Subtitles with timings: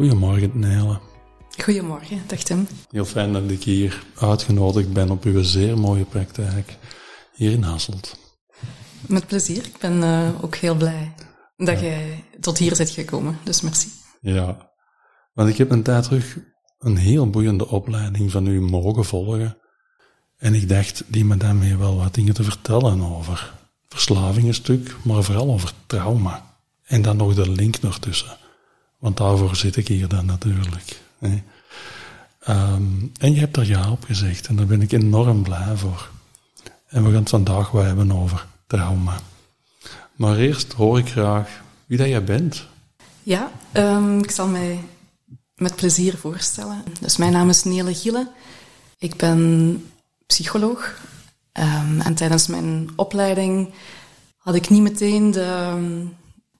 [0.00, 1.00] Goedemorgen, Nele.
[1.62, 2.66] Goedemorgen, dag Tim.
[2.90, 6.76] Heel fijn dat ik hier uitgenodigd ben op uw zeer mooie praktijk
[7.34, 8.16] hier in Hasselt.
[9.06, 9.64] Met plezier.
[9.64, 11.14] Ik ben uh, ook heel blij
[11.56, 13.88] dat jij tot hier bent gekomen, dus merci.
[14.20, 14.70] Ja,
[15.32, 16.38] want ik heb een tijd terug
[16.78, 19.58] een heel boeiende opleiding van u mogen volgen.
[20.36, 23.52] En ik dacht, die madame heeft wel wat dingen te vertellen over
[23.88, 26.58] verslaving een stuk, maar vooral over trauma.
[26.84, 28.39] En dan nog de link nog tussen.
[29.00, 31.00] Want daarvoor zit ik hier dan natuurlijk.
[31.18, 31.42] Hè.
[32.48, 36.10] Um, en je hebt er ja op gezegd en daar ben ik enorm blij voor.
[36.88, 39.20] En we gaan het vandaag wel hebben over trauma.
[40.14, 42.66] Maar eerst hoor ik graag wie dat jij bent.
[43.22, 44.84] Ja, um, ik zal mij
[45.54, 46.82] met plezier voorstellen.
[47.00, 48.30] Dus mijn naam is Nele Giele.
[48.98, 49.90] Ik ben
[50.26, 50.98] psycholoog.
[51.52, 53.70] Um, en tijdens mijn opleiding
[54.36, 55.74] had ik niet meteen de,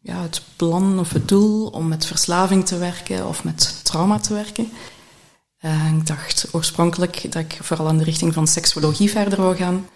[0.02, 4.34] ja, het plan of het doel om met verslaving te werken of met trauma te
[4.34, 4.72] werken.
[5.60, 9.88] Uh, ik dacht oorspronkelijk dat ik vooral in de richting van seksuologie verder wou gaan.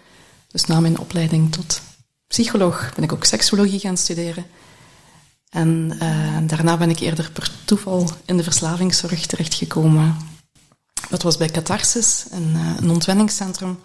[0.47, 1.81] Dus na mijn opleiding tot
[2.27, 4.45] psycholoog ben ik ook seksuologie gaan studeren.
[5.49, 10.17] En uh, daarna ben ik eerder per toeval in de verslavingszorg terechtgekomen.
[11.09, 13.79] Dat was bij Catharsis, een, uh, een ontwenningscentrum.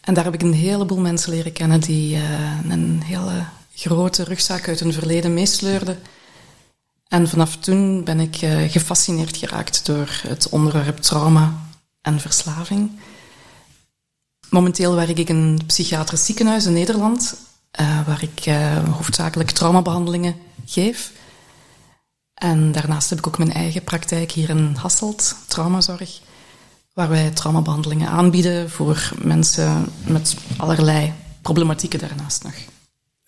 [0.00, 3.44] En daar heb ik een heleboel mensen leren kennen die uh, een hele
[3.78, 5.98] grote rugzak uit hun verleden meesleurden.
[7.08, 8.36] En vanaf toen ben ik
[8.70, 11.68] gefascineerd geraakt door het onderwerp trauma
[12.00, 12.90] en verslaving.
[14.50, 17.36] Momenteel werk ik in een psychiatrisch ziekenhuis in Nederland,
[17.80, 20.36] uh, waar ik uh, hoofdzakelijk traumabehandelingen
[20.66, 21.12] geef.
[22.34, 26.20] En daarnaast heb ik ook mijn eigen praktijk hier in Hasselt, traumazorg,
[26.92, 31.12] waar wij traumabehandelingen aanbieden voor mensen met allerlei
[31.42, 32.54] problematieken daarnaast nog.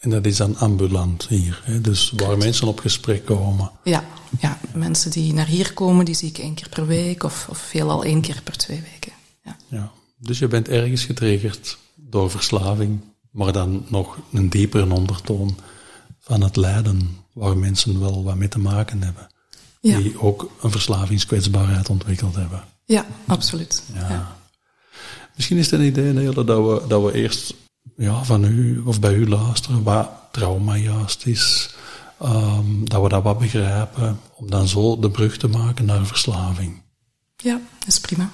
[0.01, 1.81] En dat is dan ambulant hier, hè?
[1.81, 3.71] dus waar mensen op gesprek komen.
[3.85, 4.05] Ja,
[4.41, 7.59] ja, mensen die naar hier komen, die zie ik één keer per week of, of
[7.59, 9.13] veelal één keer per twee weken.
[9.45, 9.57] Ja.
[9.69, 9.93] ja.
[10.19, 13.01] Dus je bent ergens getriggerd door verslaving,
[13.31, 15.57] maar dan nog een diepere ondertoon
[16.19, 19.29] van het lijden, waar mensen wel wat mee te maken hebben.
[19.81, 19.99] Ja.
[19.99, 22.65] Die ook een verslavingskwetsbaarheid ontwikkeld hebben.
[22.85, 23.83] Ja, absoluut.
[23.95, 24.09] Ja.
[24.09, 24.37] ja.
[25.37, 27.55] Misschien is het een idee, Nele, dat we, dat we eerst
[28.01, 31.75] ja, van u of bij u luisteren wat trauma juist is.
[32.23, 36.83] Um, dat we dat wat begrijpen, om dan zo de brug te maken naar verslaving.
[37.37, 38.31] Ja, dat is prima.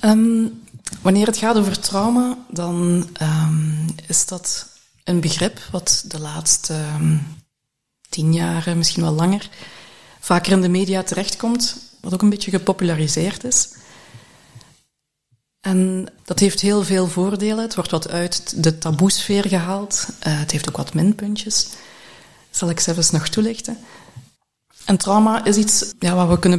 [0.00, 0.62] Um,
[1.02, 4.68] wanneer het gaat over trauma, dan um, is dat
[5.04, 6.84] een begrip wat de laatste
[8.08, 9.48] tien jaar, misschien wel langer,
[10.20, 13.68] vaker in de media terechtkomt, wat ook een beetje gepopulariseerd is.
[15.60, 17.64] En dat heeft heel veel voordelen.
[17.64, 20.06] Het wordt wat uit de taboesfeer gehaald.
[20.26, 21.68] Uh, het heeft ook wat minpuntjes.
[22.50, 23.78] Zal ik zelfs nog toelichten.
[24.84, 26.58] En trauma is iets ja, wat we kunnen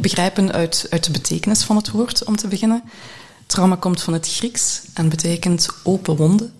[0.00, 2.82] begrijpen uit, uit de betekenis van het woord, om te beginnen.
[3.46, 6.52] Trauma komt van het Grieks en betekent open wonden.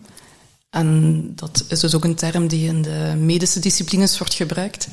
[0.70, 4.88] En dat is dus ook een term die in de medische disciplines wordt gebruikt.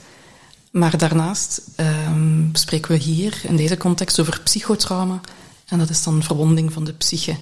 [0.71, 5.21] Maar daarnaast um, spreken we hier in deze context over psychotrauma.
[5.65, 7.37] En dat is dan verwonding van de psyche.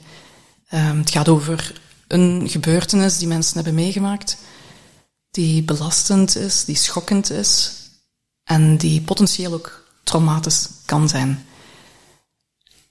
[0.74, 4.38] Um, het gaat over een gebeurtenis die mensen hebben meegemaakt,
[5.32, 7.72] die belastend is, die schokkend is,
[8.44, 11.46] en die potentieel ook traumatisch kan zijn.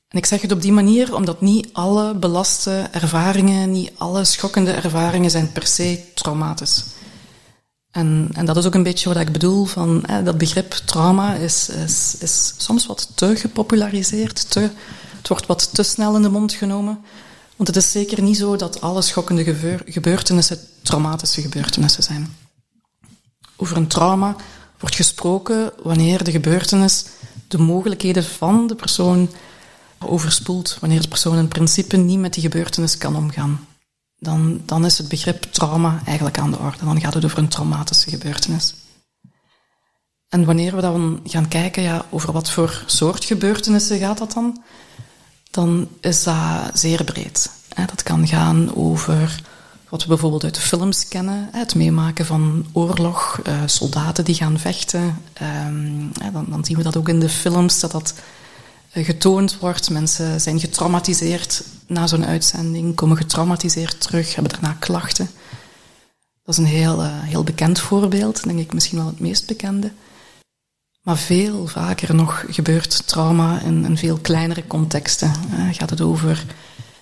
[0.09, 4.73] En ik zeg het op die manier omdat niet alle belaste ervaringen, niet alle schokkende
[4.73, 6.85] ervaringen zijn per se traumatisch.
[7.91, 11.69] En, en dat is ook een beetje wat ik bedoel van dat begrip trauma is,
[11.69, 14.71] is, is soms wat te gepopulariseerd, te,
[15.23, 17.05] het wordt wat te snel in de mond genomen.
[17.57, 19.45] Want het is zeker niet zo dat alle schokkende
[19.85, 22.37] gebeurtenissen traumatische gebeurtenissen zijn.
[23.57, 24.37] Over een trauma
[24.79, 27.05] wordt gesproken wanneer de gebeurtenis
[27.49, 29.31] de mogelijkheden van de persoon
[29.99, 33.67] overspoelt, wanneer de persoon in principe niet met die gebeurtenis kan omgaan.
[34.19, 36.85] Dan, dan is het begrip trauma eigenlijk aan de orde.
[36.85, 38.75] Dan gaat het over een traumatische gebeurtenis.
[40.29, 44.63] En wanneer we dan gaan kijken ja, over wat voor soort gebeurtenissen gaat dat dan,
[45.53, 47.51] dan is dat zeer breed.
[47.87, 49.43] Dat kan gaan over
[49.89, 54.59] wat we bijvoorbeeld uit de films kennen, het meemaken van oorlog, eh, soldaten die gaan
[54.59, 55.23] vechten.
[55.33, 58.15] Ehm, dan, zien we dat ook in de films, dat dat
[58.93, 59.91] eh, getoond wordt.
[59.91, 65.31] Mensen zijn getraumatiseerd na zo'n uitzending, komen getraumatiseerd terug, hebben daarna klachten.
[66.45, 69.91] Dat is een heel, uh, heel bekend voorbeeld, denk ik misschien wel het meest bekende.
[71.03, 75.33] Maar veel vaker nog gebeurt trauma in, in veel kleinere contexten.
[75.51, 76.45] Uh, gaat het over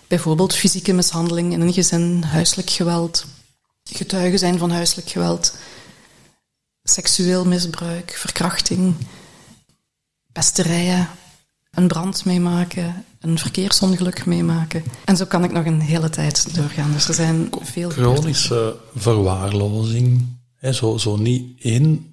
[0.07, 3.27] bijvoorbeeld fysieke mishandeling in een gezin, huiselijk geweld,
[3.85, 5.57] getuigen zijn van huiselijk geweld,
[6.83, 8.95] seksueel misbruik, verkrachting,
[10.33, 11.09] pesterijen,
[11.71, 14.85] een brand meemaken, een verkeersongeluk meemaken.
[15.05, 16.93] En zo kan ik nog een hele tijd doorgaan.
[16.93, 17.91] Dus er zijn veel...
[17.91, 20.27] Chronische verwaarlozing,
[20.57, 22.10] hè, zo, zo niet één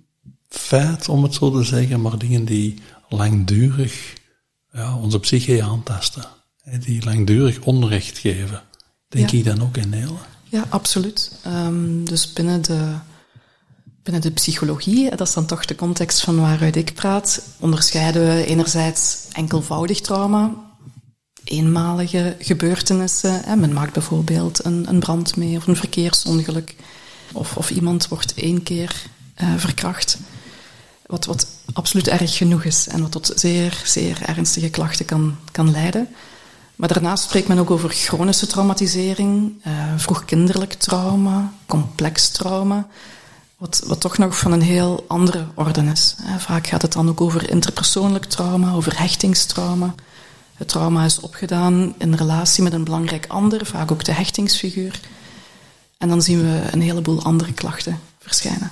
[0.49, 2.77] feit, om het zo te zeggen, maar dingen die
[3.09, 4.13] langdurig
[4.71, 6.25] ja, onze psyche aantasten.
[6.61, 8.61] Hè, die langdurig onrecht geven.
[9.07, 9.37] Denk Ja.
[9.37, 10.19] ik dan ook in heel.
[10.43, 11.31] Ja, absoluut.
[11.43, 12.93] Ehm, dus binnen de,
[14.03, 18.45] binnen de psychologie, dat is dan toch de context van waaruit ik praat, onderscheiden we
[18.45, 20.53] enerzijds enkelvoudig trauma,
[21.43, 23.41] eenmalige gebeurtenissen.
[23.45, 23.55] Hè.
[23.55, 26.75] Men maakt bijvoorbeeld een, een brand mee of een verkeersongeluk.
[27.31, 29.03] Of, of iemand wordt één keer
[29.33, 30.17] eh, verkracht.
[31.07, 35.71] Wat, wat absoluut erg genoeg is en wat tot zeer, zeer ernstige klachten kan, kan
[35.71, 36.07] leiden.
[36.75, 42.87] Maar daarnaast spreekt men ook over chronische traumatisering, eh, vroegkinderlijk trauma, complex trauma,
[43.57, 46.15] wat, wat toch nog van een heel andere orde is.
[46.37, 49.95] Vaak gaat het dan ook over interpersoonlijk trauma, over hechtingstrauma.
[50.53, 54.99] Het trauma is opgedaan in relatie met een belangrijk ander, vaak ook de hechtingsfiguur.
[55.97, 58.71] En dan zien we een heleboel andere klachten verschijnen.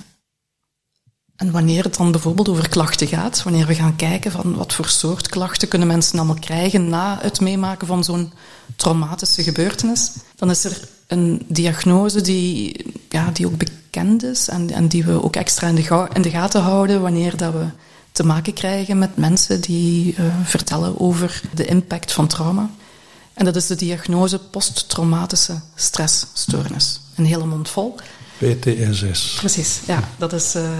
[1.36, 4.88] En wanneer het dan bijvoorbeeld over klachten gaat, wanneer we gaan kijken van wat voor
[4.88, 8.32] soort klachten kunnen mensen allemaal krijgen na het meemaken van zo'n
[8.76, 14.88] traumatische gebeurtenis, dan is er een diagnose die, ja, die ook bekend is en, en
[14.88, 17.66] die we ook extra in de, in de gaten houden wanneer dat we
[18.12, 22.70] te maken krijgen met mensen die eh, vertellen over de impact van trauma.
[23.34, 27.00] En dat is de diagnose posttraumatische stressstoornis.
[27.14, 27.94] Een hele mond vol.
[28.38, 29.34] PTSS.
[29.38, 30.08] Precies, ja.
[30.18, 30.70] Dat is eh,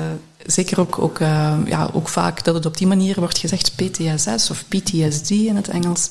[0.47, 4.51] zeker ook, ook, eh, ja, ook vaak dat het op die manier wordt gezegd PTSS
[4.51, 6.11] of PTSD in het Engels.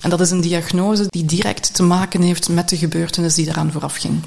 [0.00, 3.72] En dat is een diagnose die direct te maken heeft met de gebeurtenis die eraan
[3.72, 4.22] vooraf ging.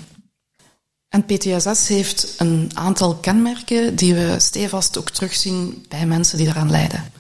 [1.10, 6.72] En PTSS heeft een aantal kenmerken die we stevast ook terugzien bij mensen die eraan
[6.72, 7.12] lijden.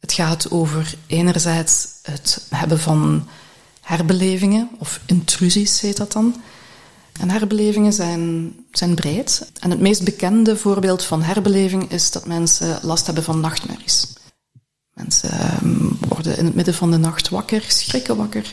[0.00, 3.28] Het gaat over enerzijds het hebben van
[3.80, 6.42] herbelevingen, of intrusies heet dat dan.
[7.20, 9.50] En herbelevingen zijn, zijn breed.
[9.60, 14.06] En het meest bekende voorbeeld van herbeleving is dat mensen last hebben van nachtmerries.
[14.92, 18.52] Mensen ehm, worden in het midden van de nacht wakker, schrikken wakker,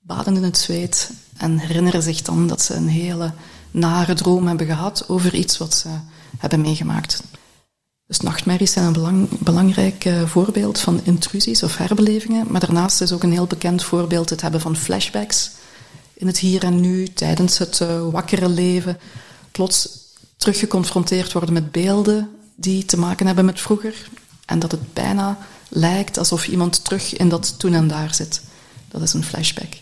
[0.00, 3.32] baden in het zweet en herinneren zich dan dat ze een hele
[3.70, 5.88] nare droom hebben gehad over iets wat ze
[6.38, 7.22] hebben meegemaakt.
[8.06, 12.46] Dus nachtmerries zijn een belang, belangrijk eh, voorbeeld van intrusies of herbelevingen.
[12.50, 15.50] Maar daarnaast is ook een heel bekend voorbeeld het hebben van flashbacks
[16.24, 18.98] in het hier en nu, tijdens het eh, wakkere leven.
[19.52, 19.88] Plots
[20.36, 24.08] teruggeconfronteerd worden met beelden die te maken hebben met vroeger.
[24.46, 25.38] En dat het bijna
[25.68, 28.42] lijkt alsof iemand terug in dat toen en daar zit.
[28.88, 29.72] Dat is een flashback.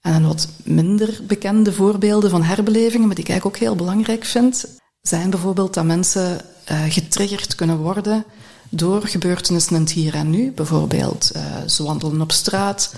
[0.00, 4.66] En wat minder bekende voorbeelden van herbelevingen, maar die ik ook heel belangrijk vind,
[5.00, 8.24] zijn bijvoorbeeld dat mensen eh, getriggerd kunnen worden
[8.68, 10.50] door gebeurtenissen in het hier en nu.
[10.50, 12.94] Bijvoorbeeld, eh, ze wandelen op straat,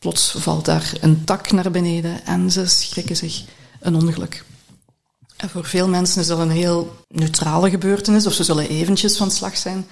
[0.00, 3.44] plots valt daar een tak naar beneden en ze schrikken zich
[3.80, 4.44] een ongeluk.
[5.36, 9.30] En voor veel mensen is dat een heel neutrale gebeurtenis, of ze zullen eventjes van
[9.30, 9.86] slag zijn.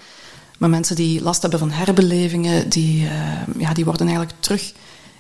[0.59, 4.73] Maar mensen die last hebben van herbelevingen, die, eh, ja, die worden eigenlijk terug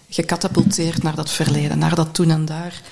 [0.09, 2.83] gecatapulteerd naar dat verleden, naar dat toen en daar.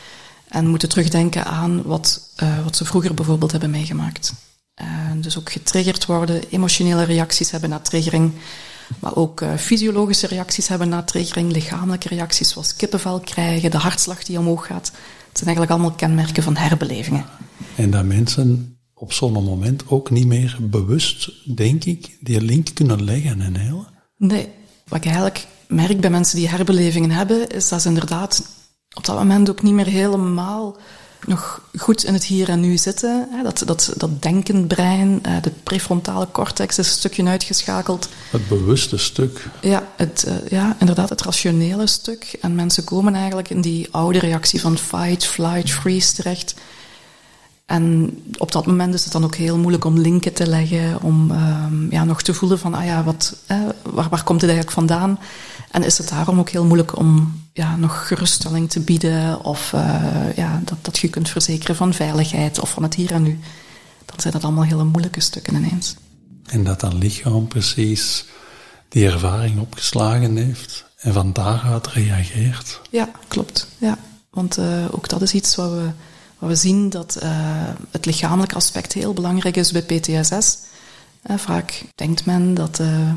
[0.49, 4.33] En moeten terugdenken aan wat, eh, wat ze vroeger bijvoorbeeld hebben meegemaakt.
[4.75, 8.33] En dus ook getriggerd worden, emotionele reacties hebben na triggering.
[9.01, 14.23] Maar ook eh, fysiologische reacties hebben na triggering, lichamelijke reacties zoals kippenvel krijgen, de hartslag
[14.23, 14.87] die omhoog gaat.
[15.29, 17.25] Het zijn eigenlijk allemaal kenmerken van herbelevingen.
[17.77, 23.05] En dat mensen op zo'n moment ook niet meer bewust, denk ik, die link kunnen
[23.05, 23.87] leggen en heel.
[24.17, 24.49] Nee,
[24.89, 28.43] wat ik eigenlijk merk bij mensen die herbelevingen hebben, is dat ze inderdaad
[28.97, 30.77] op dat moment ook niet meer helemaal
[31.27, 33.29] nog goed in het hier en nu zitten.
[33.31, 33.43] hè.
[33.43, 38.09] Dat, dat, dat denkend brein, eh, de prefrontale cortex is een stukje uitgeschakeld.
[38.31, 39.47] Het bewuste stuk.
[39.61, 42.37] Ja, het, eh, ja, inderdaad, het rationele stuk.
[42.41, 46.55] En mensen komen eigenlijk in die oude reactie van fight, flight, freeze terecht.
[47.67, 51.31] En op dat moment is het dan ook heel moeilijk om linken te leggen, om
[51.31, 54.79] um, ja, nog te voelen van, ah ja, wat, eh, waar, waar komt het eigenlijk
[54.79, 55.19] vandaan?
[55.71, 60.37] En is het daarom ook heel moeilijk om ja, nog geruststelling te bieden of uh,
[60.37, 63.39] ja, dat, dat je kunt verzekeren van veiligheid of van het hier en nu.
[64.05, 65.95] Dan zijn dat allemaal hele moeilijke stukken ineens.
[66.47, 68.25] En dat dat lichaam precies
[68.89, 72.81] die ervaring opgeslagen heeft en van daaruit reageert.
[72.91, 73.69] Ja, klopt.
[73.79, 73.99] Ja.
[74.31, 75.91] Want uh, ook dat is iets wat we
[76.47, 77.31] we zien dat uh,
[77.91, 80.59] het lichamelijke aspect heel belangrijk is bij PTSS.
[81.31, 83.13] Uh, vaak denkt men dat, uh,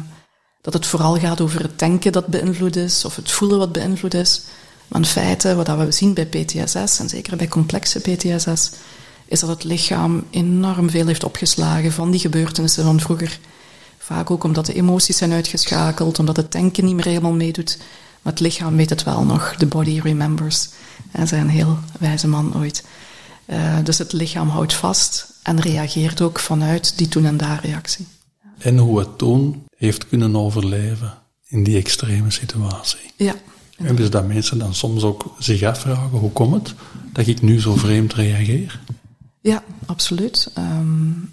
[0.62, 4.14] dat het vooral gaat over het denken dat beïnvloed is, of het voelen wat beïnvloed
[4.14, 4.42] is.
[4.88, 8.72] Maar in feite, wat we zien bij PTSS, en zeker bij complexe PTSS,
[9.26, 13.40] is dat het lichaam enorm veel heeft opgeslagen van die gebeurtenissen van vroeger.
[13.98, 17.78] Vaak ook omdat de emoties zijn uitgeschakeld, omdat het denken niet meer helemaal meedoet.
[18.22, 19.56] Maar het lichaam weet het wel nog.
[19.58, 20.70] The body remembers.
[21.12, 22.84] En zei een heel wijze man ooit.
[23.52, 28.08] Uh, dus het lichaam houdt vast en reageert ook vanuit die toen en daar reactie.
[28.58, 31.14] En hoe het toen heeft kunnen overleven
[31.48, 33.12] in die extreme situatie.
[33.16, 33.36] Ja.
[33.78, 36.74] En dus dat mensen dan soms ook zich afvragen, hoe komt het
[37.14, 38.80] dat ik nu zo vreemd reageer?
[39.42, 40.52] Ja, absoluut.
[40.58, 41.32] Um,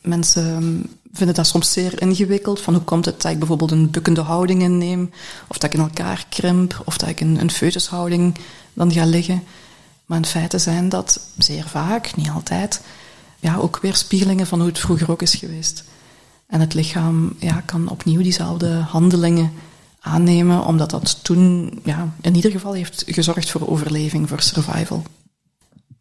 [0.00, 2.60] mensen vinden dat soms zeer ingewikkeld.
[2.60, 5.10] Van hoe komt het dat ik bijvoorbeeld een bukkende houding inneem,
[5.48, 8.36] of dat ik in elkaar krimp, of dat ik in een foetushouding
[8.72, 9.42] dan ga liggen.
[10.10, 12.80] Maar in feite zijn dat zeer vaak, niet altijd,
[13.38, 15.84] ja, ook weerspiegelingen van hoe het vroeger ook is geweest.
[16.46, 19.52] En het lichaam ja, kan opnieuw diezelfde handelingen
[20.00, 25.02] aannemen, omdat dat toen ja, in ieder geval heeft gezorgd voor overleving, voor survival.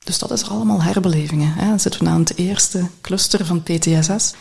[0.03, 1.53] Dus dat is allemaal herbelevingen.
[1.53, 1.65] Hè.
[1.67, 4.33] Dan zitten we aan het eerste cluster van PTSS.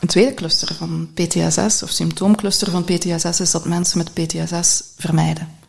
[0.00, 5.64] Een tweede cluster van PTSS, of symptoomcluster van PTSS, is dat mensen met PTSS vermijden.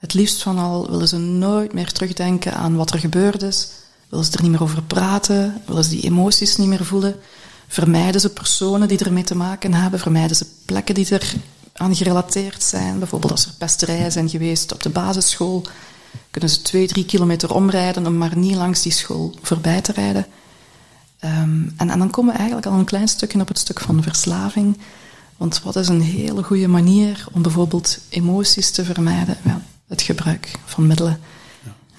[0.00, 3.68] Het liefst van al willen ze nooit meer terugdenken aan wat er gebeurd is.
[4.08, 5.62] Willen ze er niet meer over praten.
[5.66, 7.16] Willen ze die emoties niet meer voelen.
[7.68, 10.00] Vermijden ze personen die ermee te maken hebben.
[10.00, 11.34] Vermijden ze plekken die er
[11.72, 12.98] aan gerelateerd zijn.
[12.98, 15.66] Bijvoorbeeld als er pesterijen zijn geweest op de basisschool.
[16.30, 20.26] Kunnen ze twee, drie kilometer omrijden om maar niet langs die school voorbij te rijden.
[21.24, 24.02] Um, en, en dan komen we eigenlijk al een klein stukje op het stuk van
[24.02, 24.78] verslaving.
[25.36, 29.36] Want wat is een hele goede manier om bijvoorbeeld emoties te vermijden?
[29.44, 31.20] Ja, het gebruik van middelen.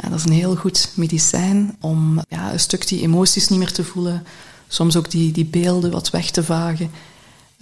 [0.02, 0.10] Ja.
[0.10, 3.84] dat is een heel goed medicijn om ja, een stuk die emoties niet meer te
[3.84, 4.26] voelen,
[4.68, 6.92] soms ook die, die beelden wat weg te vagen.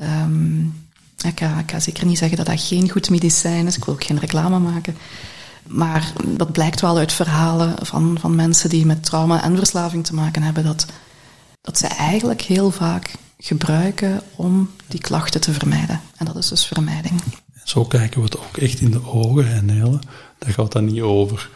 [0.01, 0.87] Um,
[1.21, 3.93] ik, ga, ik ga zeker niet zeggen dat dat geen goed medicijn is, ik wil
[3.93, 4.97] ook geen reclame maken.
[5.67, 10.13] Maar dat blijkt wel uit verhalen van, van mensen die met trauma en verslaving te
[10.13, 10.85] maken hebben, dat,
[11.61, 16.01] dat ze eigenlijk heel vaak gebruiken om die klachten te vermijden.
[16.17, 17.21] En dat is dus vermijding.
[17.69, 19.99] Zo kijken we het ook echt in de ogen en hele.
[20.37, 21.49] Dat gaat dan niet over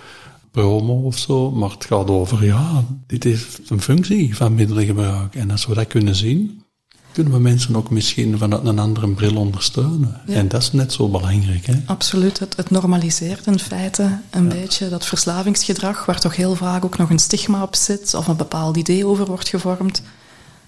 [0.51, 5.35] promo of zo, maar het gaat over, ja, dit heeft een functie van middelengebruik.
[5.35, 6.63] En als we dat kunnen zien,
[7.11, 10.21] kunnen we mensen ook misschien vanuit een andere bril ondersteunen.
[10.27, 11.65] En dat is net zo belangrijk.
[11.65, 11.73] Hè?
[11.85, 12.39] Absoluut.
[12.39, 17.09] Het, het normaliseert in feite een beetje dat verslavingsgedrag, waar toch heel vaak ook nog
[17.09, 20.01] een stigma op zit, of een bepaald idee over wordt gevormd.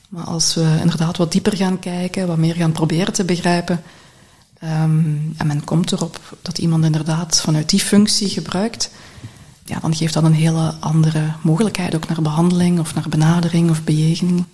[0.09, 3.83] Maar als we inderdaad wat dieper gaan kijken, wat meer gaan proberen te begrijpen,
[4.65, 8.89] Um, en men komt erop dat iemand inderdaad vanuit die functie gebruikt,
[9.65, 13.83] ja, dan geeft dat een hele andere mogelijkheid ook naar behandeling of naar benadering of
[13.83, 14.45] bejegening.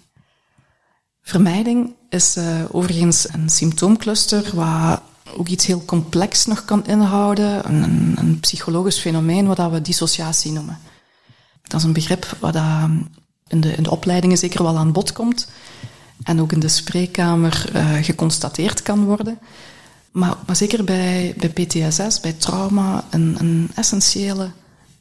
[1.21, 5.01] Vermijding is uh, overigens een symptoomcluster waar
[5.37, 10.79] ook iets heel complex nog kan inhouden, een, een psychologisch fenomeen wat we dissociatie noemen.
[11.63, 12.55] Dat is een begrip wat
[13.47, 15.47] in de, in de opleidingen zeker wel aan bod komt
[16.23, 19.39] en ook in de spreekkamer uh, geconstateerd kan worden.
[20.11, 24.51] Maar, zeker bij, bij PTSS, bij trauma, een, een essentiële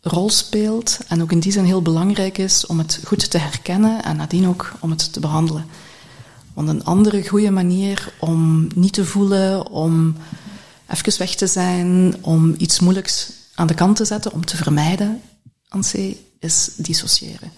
[0.01, 0.99] rol speelt.
[1.09, 4.49] En ook in die zin heel belangrijk is om het goed te herkennen en nadien
[4.49, 5.67] ook om het te behandelen.
[6.55, 10.17] Want een andere goede manier om niet te voelen, om
[10.89, 15.21] even weg te zijn, om iets moeilijks aan de kant te zetten, om te vermijden,
[15.69, 15.85] aan
[16.39, 17.53] is dissociëren.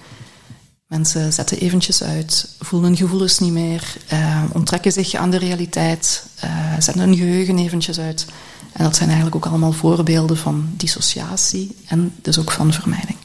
[0.93, 6.27] Mensen zetten eventjes uit, voelen hun gevoelens niet meer, uh, onttrekken zich aan de realiteit,
[6.45, 8.27] uh, zetten hun geheugen eventjes uit.
[8.73, 13.19] En dat zijn eigenlijk ook allemaal voorbeelden van dissociatie en dus ook van vermijding.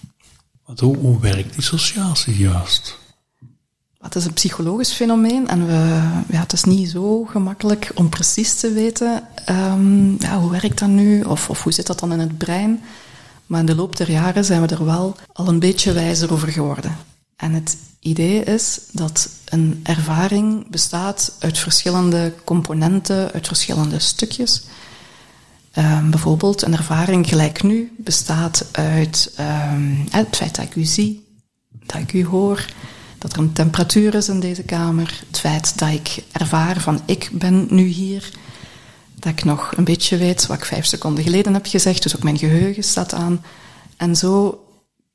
[0.65, 2.97] Wat, hoe, hoe werkt dissociatie juist?
[4.00, 8.59] Het is een psychologisch fenomeen en we, ja, het is niet zo gemakkelijk om precies
[8.59, 12.19] te weten um, ja, hoe werkt dat nu of, of hoe zit dat dan in
[12.19, 12.83] het brein.
[13.45, 16.47] Maar in de loop der jaren zijn we er wel al een beetje wijzer over
[16.47, 17.15] geworden.
[17.38, 24.63] En het idee is dat een ervaring bestaat uit verschillende componenten, uit verschillende stukjes.
[25.77, 31.27] Um, bijvoorbeeld een ervaring gelijk nu bestaat uit um, het feit dat ik u zie,
[31.70, 32.65] dat ik u hoor,
[33.17, 37.29] dat er een temperatuur is in deze kamer, het feit dat ik ervaar van ik
[37.32, 38.29] ben nu hier,
[39.15, 42.24] dat ik nog een beetje weet wat ik vijf seconden geleden heb gezegd, dus ook
[42.24, 43.44] mijn geheugen staat aan.
[43.98, 44.62] En zo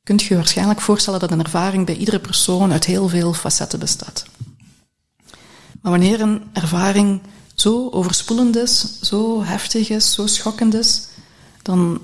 [0.03, 4.25] kunt je waarschijnlijk voorstellen dat een ervaring bij iedere persoon uit heel veel facetten bestaat.
[5.81, 7.21] Maar wanneer een ervaring
[7.55, 11.07] zo overspoelend is, zo heftig is, zo schokkend is,
[11.63, 12.01] dan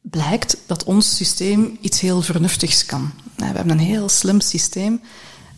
[0.00, 3.12] blijkt dat ons systeem iets heel vernuftigs kan.
[3.36, 5.00] We hebben een heel slim systeem.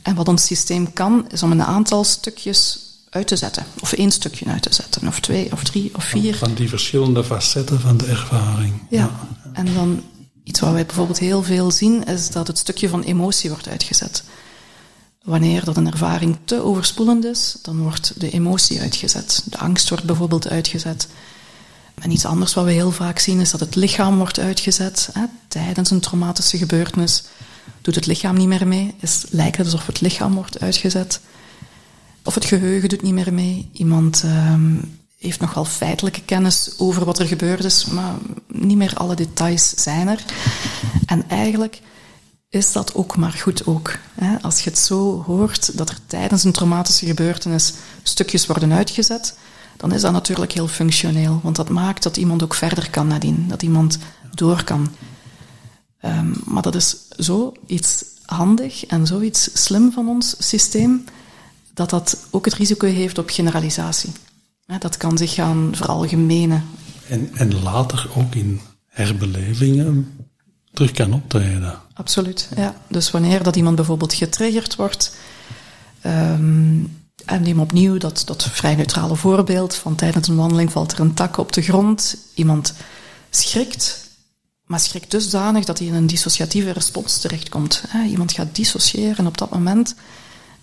[0.02, 2.78] En wat ons systeem kan, is om een aantal stukjes
[3.10, 3.64] uit te zetten.
[3.80, 6.36] Of één stukje uit te zetten, of twee, of drie, of vier.
[6.36, 8.72] Van die verschillende facetten van de ervaring.
[8.90, 9.10] Ja,
[9.52, 10.02] en dan
[10.44, 14.24] iets wat wij bijvoorbeeld heel veel zien, is dat het stukje van emotie wordt uitgezet.
[15.22, 19.42] Wanneer dat een ervaring te overspoelend is, dan wordt de emotie uitgezet.
[19.44, 21.08] De angst wordt bijvoorbeeld uitgezet.
[21.94, 25.08] En iets anders wat we heel vaak zien is dat het lichaam wordt uitgezet.
[25.12, 27.24] Hè, tijdens een traumatische gebeurtenis
[27.80, 28.94] doet het lichaam niet meer mee.
[29.00, 31.20] Is, lijkt het alsof het lichaam wordt uitgezet.
[32.24, 33.68] Of het geheugen doet niet meer mee.
[33.72, 38.14] Iemand um, heeft nogal feitelijke kennis over wat er gebeurd is, maar
[38.46, 40.24] niet meer alle details zijn er.
[41.06, 41.80] En eigenlijk
[42.48, 43.98] is dat ook maar goed ook.
[44.40, 49.36] Als je het zo hoort dat er tijdens een traumatische gebeurtenis stukjes worden uitgezet,
[49.76, 51.40] dan is dat natuurlijk heel functioneel.
[51.42, 53.98] Want dat maakt dat iemand ook verder kan nadien, dat iemand
[54.34, 54.90] door kan.
[56.04, 61.04] Um, maar dat is zoiets handig en zoiets slim van ons systeem,
[61.74, 64.12] dat dat ook het risico heeft op generalisatie.
[64.78, 66.64] Dat kan zich gaan veralgemenen.
[67.08, 70.26] En, en later ook in herbelevingen
[70.72, 71.78] terug kan optreden.
[71.94, 72.74] Absoluut, ja.
[72.88, 75.16] Dus wanneer dat iemand bijvoorbeeld getriggerd wordt,
[76.06, 81.00] um, en neem opnieuw dat, dat vrij neutrale voorbeeld van tijdens een wandeling valt er
[81.00, 82.74] een tak op de grond, iemand
[83.30, 84.08] schrikt,
[84.64, 87.84] maar schrikt dusdanig dat hij in een dissociatieve respons terechtkomt.
[88.08, 89.94] Iemand gaat dissociëren op dat moment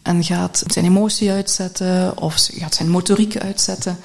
[0.01, 3.97] en gaat zijn emotie uitzetten of gaat zijn motoriek uitzetten.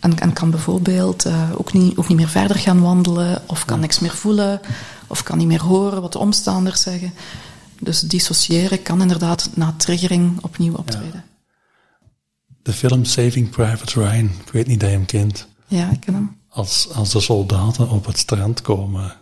[0.00, 3.80] En, en kan bijvoorbeeld uh, ook, niet, ook niet meer verder gaan wandelen, of kan
[3.80, 4.60] niks meer voelen,
[5.06, 7.12] of kan niet meer horen wat de omstanders zeggen.
[7.80, 11.24] Dus dissociëren kan inderdaad na triggering opnieuw optreden.
[12.62, 15.48] De film Saving Private Ryan, ik weet niet dat je hem kent.
[15.66, 16.36] Ja, ik ken hem.
[16.48, 19.16] Als, als de soldaten op het strand komen,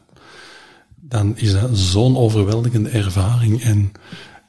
[0.95, 3.63] dan is dat zo'n overweldigende ervaring.
[3.63, 3.93] En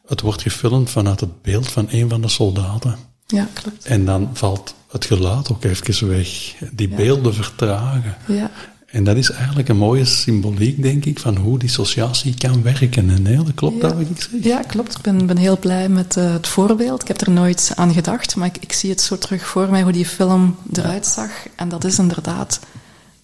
[0.09, 2.95] het wordt gefilmd vanuit het beeld van een van de soldaten.
[3.27, 3.85] Ja, klopt.
[3.85, 6.55] En dan valt het geluid ook even weg.
[6.71, 8.17] Die beelden vertragen.
[8.27, 8.51] Ja.
[8.85, 13.09] En dat is eigenlijk een mooie symboliek, denk ik, van hoe dissociatie kan werken.
[13.09, 14.43] En heel, klopt dat wat ik zeg?
[14.43, 14.95] Ja, klopt.
[14.97, 17.01] Ik ben, ben heel blij met uh, het voorbeeld.
[17.01, 19.81] Ik heb er nooit aan gedacht, maar ik, ik, zie het zo terug voor mij
[19.81, 21.29] hoe die film eruit zag.
[21.55, 22.59] En dat is inderdaad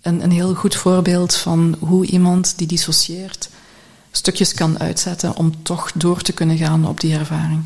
[0.01, 3.49] een, een heel goed voorbeeld van hoe iemand die dissocieert
[4.17, 7.63] stukjes kan uitzetten om toch door te kunnen gaan op die ervaring.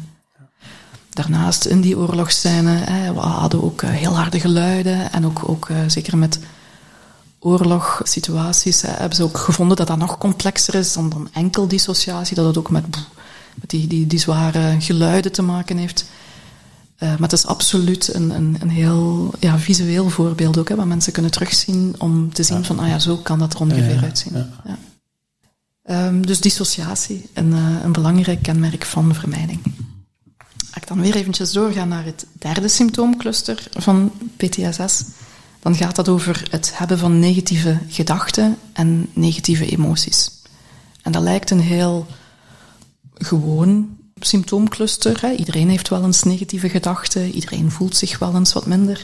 [1.10, 5.70] Daarnaast in die oorlogsscène, hè, we hadden ook uh, heel harde geluiden en ook, ook
[5.70, 6.40] uh, zeker met
[7.40, 12.36] oorlogssituaties hè, hebben ze ook gevonden dat dat nog complexer is dan, dan enkel dissociatie,
[12.36, 12.86] dat het ook met,
[13.56, 16.06] met die, die, die zware geluiden te maken heeft.
[17.00, 20.88] Uh, maar het is absoluut een, een, een heel ja, visueel voorbeeld ook, hè, waar
[20.88, 22.64] mensen kunnen terugzien om te zien ja.
[22.64, 24.46] van, ah ja, zo kan dat er ongeveer ja, uitzien.
[25.92, 29.60] Um, dus dissociatie, een, uh, een belangrijk kenmerk van vermijding.
[30.38, 35.04] Als ik dan weer eventjes doorga naar het derde symptoomcluster van PTSS,
[35.60, 40.32] dan gaat dat over het hebben van negatieve gedachten en negatieve emoties.
[41.02, 42.08] En dat lijkt een heel
[43.14, 45.36] gewoon symptoomcluster.
[45.36, 49.04] Iedereen heeft wel eens negatieve gedachten, iedereen voelt zich wel eens wat minder.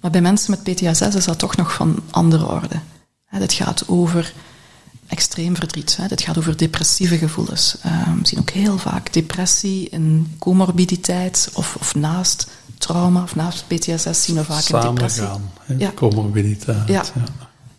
[0.00, 2.80] Maar bij mensen met PTSS is dat toch nog van andere orde.
[3.24, 4.32] Het gaat over
[5.06, 5.96] extreem verdriet.
[5.96, 6.06] Hè.
[6.06, 7.76] Dit gaat over depressieve gevoelens.
[7.86, 12.46] Uh, we zien ook heel vaak depressie en comorbiditeit of, of naast
[12.78, 15.22] trauma of naast PTSS zien we vaak Samen een depressie.
[15.22, 15.92] gaan, ja.
[15.92, 16.88] comorbiditeit.
[16.88, 17.04] Ja.
[17.14, 17.24] ja.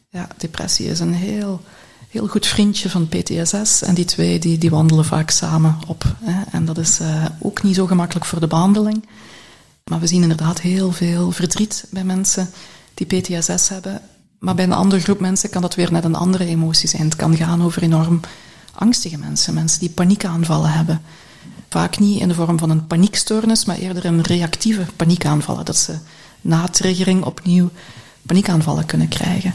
[0.10, 0.28] Ja.
[0.38, 1.62] depressie is een heel,
[2.10, 6.16] heel goed vriendje van PTSS en die twee die, die wandelen vaak samen op.
[6.24, 6.42] Hè.
[6.52, 9.06] En dat is uh, ook niet zo gemakkelijk voor de behandeling.
[9.84, 12.50] Maar we zien inderdaad heel veel verdriet bij mensen
[12.94, 14.02] die PTSS hebben
[14.40, 17.04] maar bij een andere groep mensen kan dat weer net een andere emotie zijn.
[17.04, 18.20] Het kan gaan over enorm
[18.74, 21.02] angstige mensen, mensen die paniekaanvallen hebben.
[21.70, 25.66] Vaak niet in de vorm van een paniekstoornis, maar eerder een reactieve paniekaanvallen.
[25.66, 25.98] Dat ze
[26.42, 27.70] na triggering opnieuw
[28.22, 29.54] paniekaanvallen kunnen krijgen.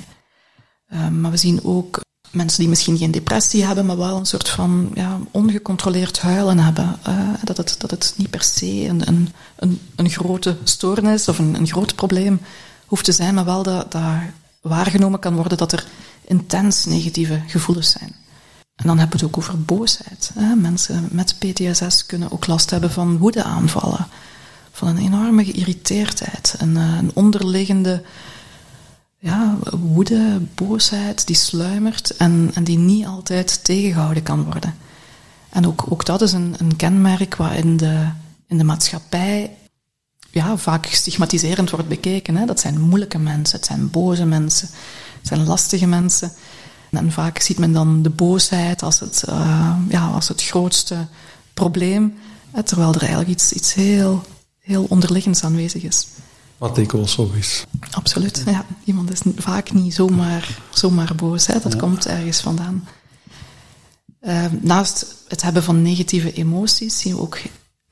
[0.92, 4.48] Uh, maar we zien ook mensen die misschien geen depressie hebben, maar wel een soort
[4.48, 6.98] van ja, ongecontroleerd huilen hebben.
[7.08, 11.38] Uh, dat, het, dat het niet per se een, een, een, een grote stoornis of
[11.38, 12.40] een, een groot probleem
[12.86, 14.02] hoeft te zijn, maar wel dat, dat
[14.62, 15.86] waargenomen kan worden dat er
[16.24, 18.14] intens negatieve gevoelens zijn.
[18.76, 20.32] En dan hebben we het ook over boosheid.
[20.56, 24.06] Mensen met PTSS kunnen ook last hebben van woedeaanvallen,
[24.72, 28.02] van een enorme geïrriteerdheid, een, eh, een onderliggende
[29.18, 34.74] ja, woede, boosheid die sluimert en, en die niet altijd tegengehouden kan worden.
[35.48, 38.08] En ook, ook dat is een, een kenmerk wat in de,
[38.46, 39.56] in de maatschappij
[40.32, 42.36] ja, vaak stigmatiserend wordt bekeken.
[42.36, 42.46] Hè.
[42.46, 44.68] Dat zijn moeilijke mensen, het zijn boze mensen,
[45.18, 46.32] het zijn lastige mensen.
[46.90, 51.06] En vaak ziet men dan de boosheid als het, uh, ja, als het grootste
[51.54, 52.14] probleem,
[52.64, 54.22] terwijl er eigenlijk iets, iets heel,
[54.58, 56.06] heel onderliggends aanwezig is.
[56.58, 57.64] Wat dikwijls zo is.
[57.90, 58.66] Absoluut, ja.
[58.84, 61.60] Iemand is vaak niet zomaar, zomaar boos, hè.
[61.60, 62.88] dat komt ergens vandaan.
[64.22, 67.38] Uh, naast het hebben van negatieve emoties zien we ook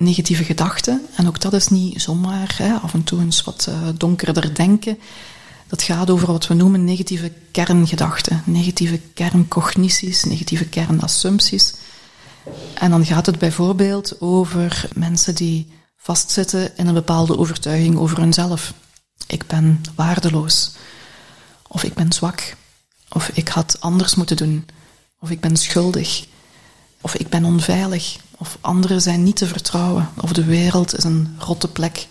[0.01, 1.07] negatieve gedachten.
[1.17, 4.99] En ook dat is niet zomaar hè, af en toe eens wat uh, donkerder denken.
[5.67, 11.75] Dat gaat over wat we noemen negatieve kerngedachten, negatieve kerncognities, negatieve kernassumpties.
[12.75, 18.75] En dan gaat het bijvoorbeeld over mensen die vastzitten in een bepaalde overtuiging over hunzelf.
[19.27, 20.73] Ik ben waardeloos.
[21.69, 22.57] Of ik ben zwak.
[23.09, 24.67] Of ik had anders moeten doen.
[25.21, 26.27] Of ik ben schuldig.
[27.01, 28.17] Of ik ben onveilig.
[28.39, 30.09] Of anderen zijn niet te vertrouwen.
[30.21, 32.07] Of de wereld is een rotte plek.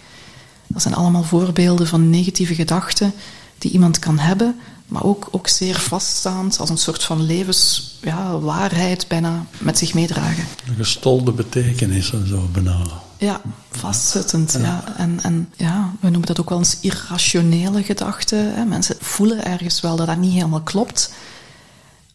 [0.67, 3.13] Dat zijn allemaal voorbeelden van negatieve gedachten
[3.57, 9.07] die iemand kan hebben, maar ook, ook zeer vaststaand als een soort van levenswaarheid ja,
[9.07, 10.43] bijna met zich meedragen.
[10.67, 12.77] Een gestolde betekenis en zo bijna.
[13.17, 14.51] Ja, vastzittend.
[14.51, 14.59] Ja.
[14.59, 14.83] ja.
[14.97, 18.67] En, en ja, we noemen dat ook wel eens irrationele gedachten.
[18.67, 21.11] Mensen voelen ergens wel dat dat niet helemaal klopt,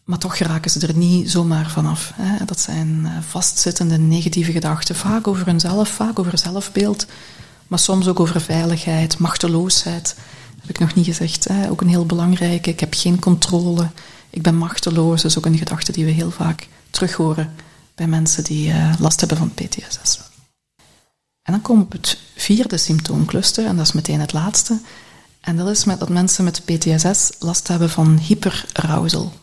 [0.05, 2.11] maar toch geraken ze er niet zomaar vanaf.
[2.15, 2.45] Hè.
[2.45, 7.05] Dat zijn eh, vastzittende negatieve gedachten, vaak over hunzelf, vaak over zelfbeeld,
[7.67, 10.15] maar soms ook over veiligheid, machteloosheid
[10.65, 11.47] heb ik nog niet gezegd.
[11.69, 12.69] Ook een heel belangrijke.
[12.69, 13.89] Ik heb geen controle.
[14.29, 15.21] Ik ben machteloos.
[15.21, 17.53] Dat is ook een gedachte die we heel vaak terug horen
[17.95, 20.19] bij mensen die uh, last hebben van PTSS.
[21.41, 24.79] En dan op het vierde symptoomcluster, en dat is meteen het laatste.
[25.41, 29.33] En dat is met dat mensen met PTSS last hebben van hyperarousal.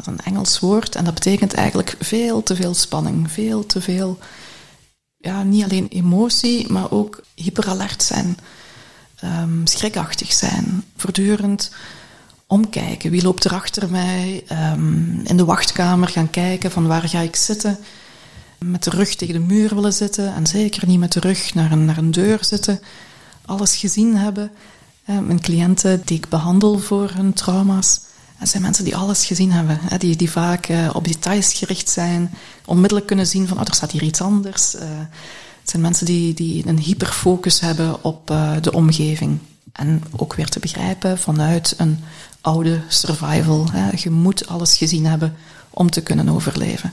[0.00, 4.18] Is een Engels woord en dat betekent eigenlijk veel te veel spanning, veel te veel,
[5.16, 8.36] ja, niet alleen emotie, maar ook hyperalert zijn
[9.24, 11.70] um, schrikachtig zijn, voortdurend
[12.46, 13.10] omkijken.
[13.10, 14.44] Wie loopt er achter mij?
[14.72, 17.78] Um, in de wachtkamer gaan kijken van waar ga ik zitten?
[18.58, 21.72] Met de rug tegen de muur willen zitten en zeker niet met de rug naar
[21.72, 22.80] een, naar een deur zitten.
[23.46, 24.50] Alles gezien hebben.
[25.06, 28.00] Uh, mijn cliënten die ik behandel voor hun trauma's,
[28.42, 29.78] dat zijn mensen die alles gezien hebben.
[29.80, 33.74] Hè, die, die vaak uh, op details gericht zijn, onmiddellijk kunnen zien van oh, er
[33.74, 34.74] staat hier iets anders.
[34.74, 34.80] Uh,
[35.60, 39.38] het zijn mensen die, die een hyperfocus hebben op uh, de omgeving.
[39.72, 42.04] En ook weer te begrijpen vanuit een
[42.40, 43.66] oude survival.
[43.72, 43.90] Hè.
[43.96, 45.36] Je moet alles gezien hebben
[45.70, 46.92] om te kunnen overleven.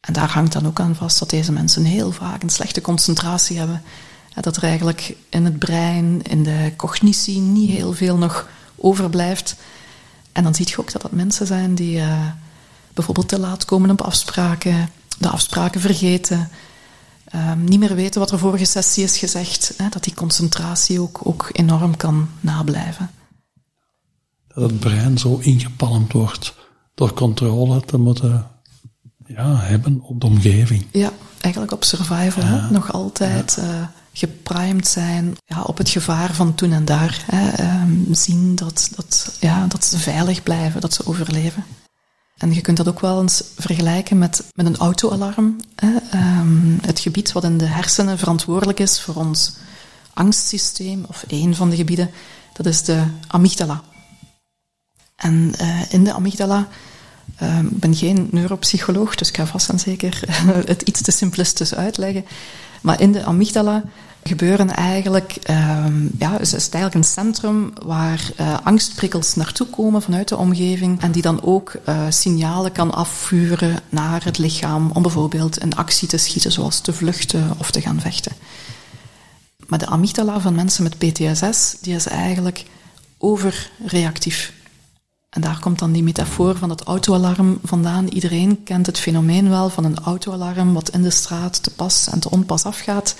[0.00, 3.58] En daar hangt dan ook aan vast dat deze mensen heel vaak een slechte concentratie
[3.58, 3.82] hebben.
[4.40, 9.56] Dat er eigenlijk in het brein, in de cognitie, niet heel veel nog overblijft.
[10.38, 12.26] En dan zie je ook dat dat mensen zijn die uh,
[12.94, 16.48] bijvoorbeeld te laat komen op afspraken, de afspraken vergeten,
[17.34, 19.74] um, niet meer weten wat er vorige sessie is gezegd.
[19.76, 23.10] Hè, dat die concentratie ook, ook enorm kan nablijven.
[24.48, 26.54] Dat het brein zo ingepalmd wordt
[26.94, 28.46] door controle te moeten
[29.26, 30.86] ja, hebben op de omgeving.
[30.92, 32.70] Ja, eigenlijk op survival.
[32.70, 33.80] Nog altijd ja.
[33.80, 33.86] uh,
[34.18, 37.24] geprimed zijn ja, op het gevaar van toen en daar.
[37.26, 37.80] Hè?
[37.82, 41.64] Um, zien dat, dat, ja, dat ze veilig blijven, dat ze overleven.
[42.36, 45.56] En je kunt dat ook wel eens vergelijken met, met een autoalarm.
[46.14, 49.56] Um, het gebied wat in de hersenen verantwoordelijk is voor ons
[50.12, 52.10] angstsysteem, of één van de gebieden,
[52.52, 53.82] dat is de amygdala.
[55.16, 56.68] En uh, in de amygdala,
[57.42, 60.20] uh, ik ben geen neuropsycholoog, dus ik ga vast en zeker
[60.72, 62.24] het iets te simplistisch uitleggen.
[62.80, 63.82] Maar in de amygdala
[64.22, 70.28] gebeuren eigenlijk, um, ja, het is eigenlijk een centrum waar uh, angstprikkels naartoe komen vanuit
[70.28, 75.62] de omgeving en die dan ook uh, signalen kan afvuren naar het lichaam om bijvoorbeeld
[75.62, 78.32] een actie te schieten, zoals te vluchten of te gaan vechten.
[79.66, 82.64] Maar de amygdala van mensen met PTSS, die is eigenlijk
[83.18, 84.52] overreactief.
[85.30, 88.06] En daar komt dan die metafoor van het autoalarm vandaan.
[88.06, 92.20] Iedereen kent het fenomeen wel van een autoalarm wat in de straat te pas en
[92.20, 93.14] te onpas afgaat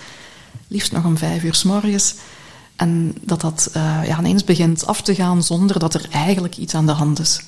[0.68, 2.14] liefst nog om vijf uur s morgens.
[2.76, 6.74] En dat dat uh, ja, ineens begint af te gaan zonder dat er eigenlijk iets
[6.74, 7.40] aan de hand is.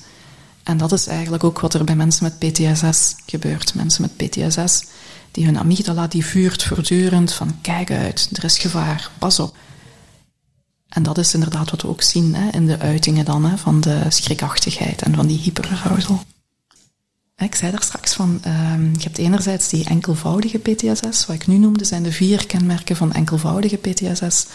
[0.63, 3.75] En dat is eigenlijk ook wat er bij mensen met PTSS gebeurt.
[3.75, 4.83] Mensen met PTSS,
[5.31, 9.55] die hun amygdala die vuurt voortdurend van kijk uit, er is gevaar, pas op.
[10.89, 13.81] En dat is inderdaad wat we ook zien hè, in de uitingen dan, hè, van
[13.81, 16.23] de schrikachtigheid en van die hyperarousal.
[17.41, 21.57] Ik zei daar straks van, ehm, je hebt enerzijds die enkelvoudige PTSS, wat ik nu
[21.57, 24.45] noemde, zijn de vier kenmerken van enkelvoudige PTSS.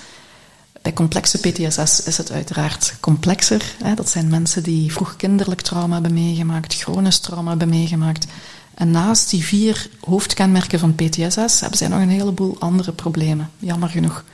[0.83, 3.63] Bij complexe PTSS is het uiteraard complexer.
[3.83, 3.95] Hè?
[3.95, 8.27] Dat zijn mensen die vroeg kinderlijk trauma hebben meegemaakt, chronisch trauma hebben meegemaakt.
[8.75, 13.89] En naast die vier hoofdkenmerken van PTSS hebben zij nog een heleboel andere problemen, jammer
[13.89, 14.25] genoeg.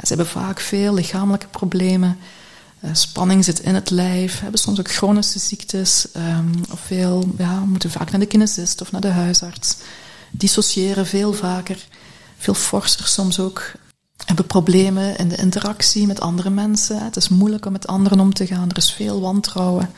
[0.00, 2.18] Ze hebben vaak veel lichamelijke problemen,
[2.92, 7.90] spanning zit in het lijf, hebben soms ook chronische ziektes, um, of veel, ja, moeten
[7.90, 9.76] vaak naar de kinesist of naar de huisarts.
[10.30, 11.86] Dissociëren veel vaker,
[12.38, 13.72] veel forser soms ook.
[14.24, 17.04] Hebben problemen in de interactie met andere mensen.
[17.04, 19.90] Het is moeilijk om met anderen om te gaan, er is veel wantrouwen.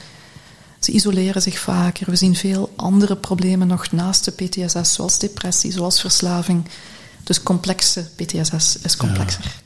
[0.81, 2.11] Ze isoleren zich vaker.
[2.11, 6.65] We zien veel andere problemen nog naast de PTSS, zoals depressie, zoals verslaving.
[7.25, 9.65] Dus complexe PTSS is complexer.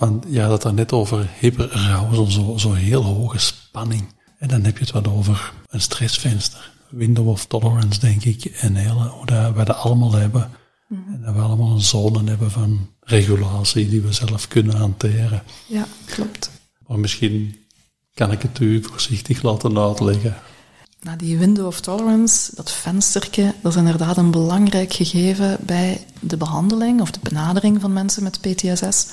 [0.00, 4.04] Want je had het daar net over hyperarousal, zo, zo heel hoge spanning.
[4.38, 6.70] En dan heb je het wat over een stressvenster.
[6.88, 8.44] Window of tolerance, denk ik.
[8.44, 10.50] En hele, hoe dat we dat allemaal hebben.
[10.88, 11.14] Mhm.
[11.14, 15.42] En dat we allemaal een zone hebben van regulatie die we zelf kunnen hanteren.
[15.66, 16.50] Ja, klopt.
[16.86, 17.56] Maar misschien
[18.14, 20.36] kan ik het u voorzichtig laten uitleggen.
[21.02, 26.36] Nou, die window of tolerance, dat vensterke, dat is inderdaad een belangrijk gegeven bij de
[26.36, 29.06] behandeling of de benadering van mensen met PTSS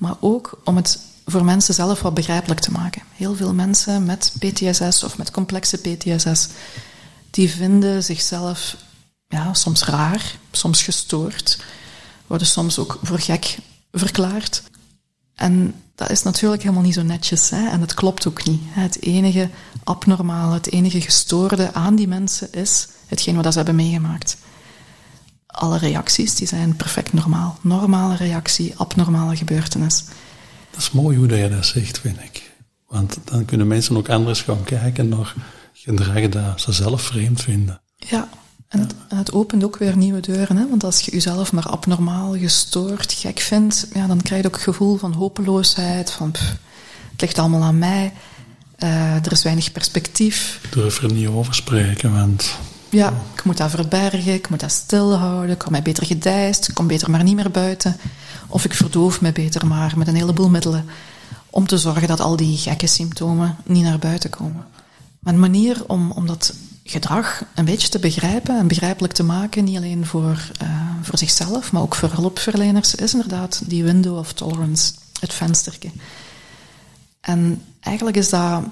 [0.00, 3.02] maar ook om het voor mensen zelf wat begrijpelijk te maken.
[3.14, 6.48] Heel veel mensen met PTSS of met complexe PTSS,
[7.30, 8.76] die vinden zichzelf
[9.28, 11.62] ja, soms raar, soms gestoord,
[12.26, 13.58] worden soms ook voor gek
[13.92, 14.62] verklaard.
[15.34, 17.68] En dat is natuurlijk helemaal niet zo netjes hè?
[17.68, 18.60] en het klopt ook niet.
[18.64, 19.50] Het enige
[19.84, 24.36] abnormale, het enige gestoorde aan die mensen is hetgeen wat ze hebben meegemaakt
[25.50, 27.58] alle reacties die zijn perfect normaal.
[27.60, 30.04] Normale reactie, abnormale gebeurtenis.
[30.70, 32.50] Dat is mooi hoe je dat zegt, vind ik.
[32.88, 35.34] Want dan kunnen mensen ook anders gaan kijken naar
[35.72, 37.80] gedragen dat ze zelf vreemd vinden.
[37.96, 38.28] Ja,
[38.68, 40.56] en, Het, opent ook weer nieuwe deuren.
[40.56, 40.68] Hè?
[40.68, 44.62] Want als je jezelf maar abnormaal, gestoord, gek vindt, ja, dan krijg je ook het
[44.62, 46.30] gevoel van hopeloosheid, van
[47.10, 48.12] het ligt allemaal aan mij,
[48.78, 50.60] uh, er is weinig perspectief.
[50.62, 52.56] Ik durf er niet over spreken, want
[52.90, 56.74] ja, ik moet dat verbergen, ik moet dat stilhouden, ik kan mij beter gedijst, ik
[56.74, 57.96] kom beter maar niet meer buiten.
[58.46, 60.86] Of ik verdoof me beter maar met een heleboel middelen
[61.50, 64.66] om te zorgen dat al die gekke symptomen niet naar buiten komen.
[65.18, 69.64] Maar een manier om, om dat gedrag een beetje te begrijpen en begrijpelijk te maken,
[69.64, 70.68] niet alleen voor, uh,
[71.02, 75.90] voor zichzelf, maar ook voor hulpverleners, is inderdaad die window of tolerance, het vensterke.
[77.20, 78.62] En eigenlijk is dat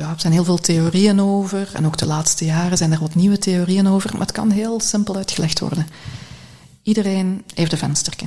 [0.00, 1.70] ja, er zijn heel veel theorieën over.
[1.74, 4.10] En ook de laatste jaren zijn er wat nieuwe theorieën over.
[4.12, 5.86] Maar het kan heel simpel uitgelegd worden.
[6.82, 8.26] Iedereen heeft een vensterke.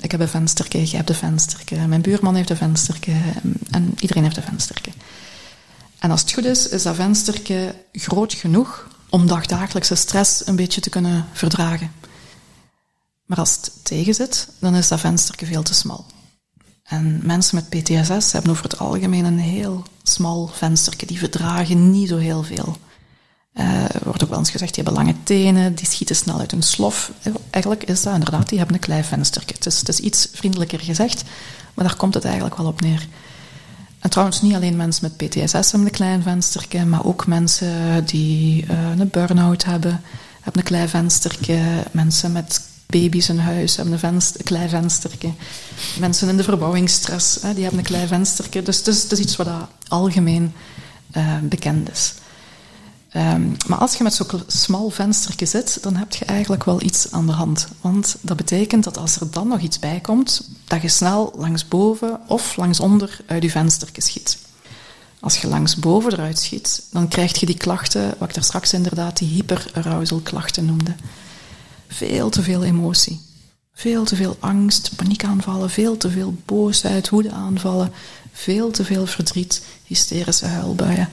[0.00, 3.12] Ik heb een vensterke, jij hebt een vensterke, mijn buurman heeft een vensterke
[3.70, 4.90] en iedereen heeft een vensterke.
[5.98, 10.80] En als het goed is, is dat vensterke groot genoeg om dagdagelijkse stress een beetje
[10.80, 11.92] te kunnen verdragen.
[13.24, 16.06] Maar als het tegenzit, dan is dat vensterke veel te smal.
[16.88, 21.06] En mensen met PTSS hebben over het algemeen een heel smal vensterke.
[21.06, 22.76] Die verdragen niet zo heel veel.
[23.54, 26.62] Uh, wordt ook wel eens gezegd, die hebben lange tenen, die schieten snel uit hun
[26.62, 27.12] slof.
[27.50, 29.52] Eigenlijk is dat inderdaad, die hebben een klein vensterke.
[29.54, 31.24] Het is, het is iets vriendelijker gezegd,
[31.74, 33.08] maar daar komt het eigenlijk wel op neer.
[33.98, 38.64] En trouwens, niet alleen mensen met PTSS hebben een klein vensterke, maar ook mensen die
[38.64, 40.00] uh, een burn-out hebben,
[40.40, 41.60] hebben een klein vensterke.
[41.90, 42.60] Mensen met
[42.92, 45.32] baby's in huis hebben een, venster, klein vensterke.
[45.98, 48.62] Mensen in de verbouwingsstress, hè, die hebben een klein vensterke.
[48.62, 49.48] Dus het is, is iets wat
[49.88, 50.52] algemeen
[51.16, 52.14] uh, bekend is.
[53.16, 57.12] Um, maar als je met zo'n smal vensterke zit, dan heb je eigenlijk wel iets
[57.12, 57.68] aan de hand.
[57.80, 61.68] Want dat betekent dat als er dan nog iets bij komt, dat je snel langs
[61.68, 64.38] boven of langs onder uit je vensterke schiet.
[65.20, 68.72] Als je langs boven eruit schiet, dan krijg je die klachten, wat ik daar straks
[68.72, 70.94] inderdaad die hyperarousal klachten noemde.
[71.88, 73.20] Veel te veel emotie.
[73.72, 77.92] Veel te veel angst, paniekaanvallen, veel te veel boosheid, woedeaanvallen,
[78.32, 81.08] veel te veel verdriet, hysterische huilbuien.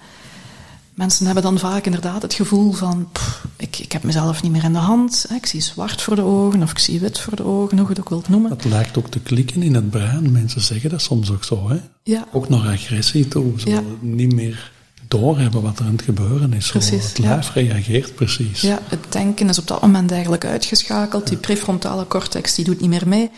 [0.93, 3.09] Mensen hebben dan vaak inderdaad het gevoel van,
[3.57, 6.63] ik, ik heb mezelf niet meer in de hand, ik zie zwart voor de ogen
[6.63, 8.49] of ik zie wit voor de ogen, hoe je het ook wilt noemen.
[8.49, 10.31] Dat lijkt ook te klikken in het brein.
[10.31, 11.77] Mensen zeggen dat soms ook zo, hè?
[12.03, 12.27] Ja.
[12.31, 14.71] Ook nog agressie toe, zo niet meer
[15.07, 16.69] doorhebben wat er aan het gebeuren is.
[16.69, 18.61] Precies, het lijf reageert precies.
[18.61, 21.27] Ja, het denken is op dat moment eigenlijk uitgeschakeld.
[21.27, 23.29] Die prefrontale cortex die doet niet meer mee.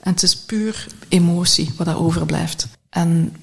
[0.00, 2.68] En het is puur emotie wat daar overblijft.
[2.90, 3.36] En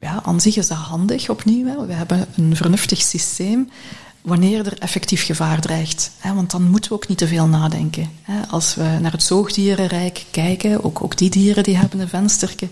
[0.00, 1.86] ja, aan zich is dat handig opnieuw.
[1.86, 3.68] We hebben een vernuftig systeem
[4.22, 6.10] wanneer er effectief gevaar dreigt.
[6.34, 8.10] Want dan moeten we ook niet te veel nadenken.
[8.50, 12.68] Als we naar het zoogdierenrijk kijken, ook, ook die dieren die hebben een vensterke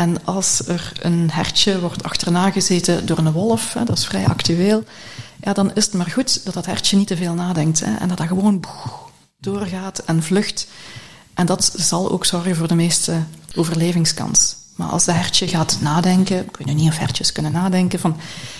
[0.00, 4.26] en als er een hertje wordt achterna gezeten door een wolf, hè, dat is vrij
[4.26, 4.84] actueel,
[5.42, 7.80] ja, dan is het maar goed dat dat hertje niet te veel nadenkt.
[7.80, 8.64] Hè, en dat dat gewoon
[9.40, 10.66] doorgaat en vlucht.
[11.34, 13.22] En dat zal ook zorgen voor de meeste
[13.54, 14.56] overlevingskans.
[14.74, 18.16] Maar als de hertje gaat nadenken, ik weet niet of hertjes kunnen nadenken van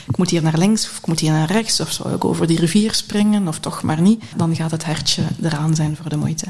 [0.09, 2.47] ik moet hier naar links of ik moet hier naar rechts of zou ik over
[2.47, 6.17] die rivier springen of toch maar niet, dan gaat het hertje eraan zijn voor de
[6.17, 6.47] moeite.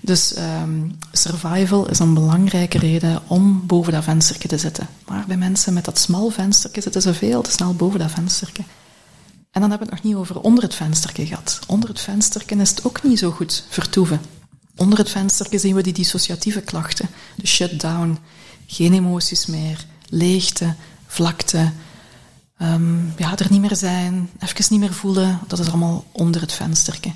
[0.00, 4.88] Dus um, survival is een belangrijke reden om boven dat venstertje te zitten.
[5.06, 8.62] Maar bij mensen met dat smal venstertje zitten ze veel te snel boven dat venstertje.
[9.50, 11.58] En dan hebben we het nog niet over onder het venstertje gehad.
[11.66, 14.20] Onder het venstertje is het ook niet zo goed vertoeven.
[14.76, 17.08] Onder het venstertje zien we die dissociatieve klachten.
[17.36, 18.18] De shutdown,
[18.66, 20.74] geen emoties meer, leegte,
[21.06, 21.72] vlakte,
[22.62, 25.40] um, ja, er niet meer zijn, even niet meer voelen.
[25.46, 27.12] Dat is allemaal onder het venstertje.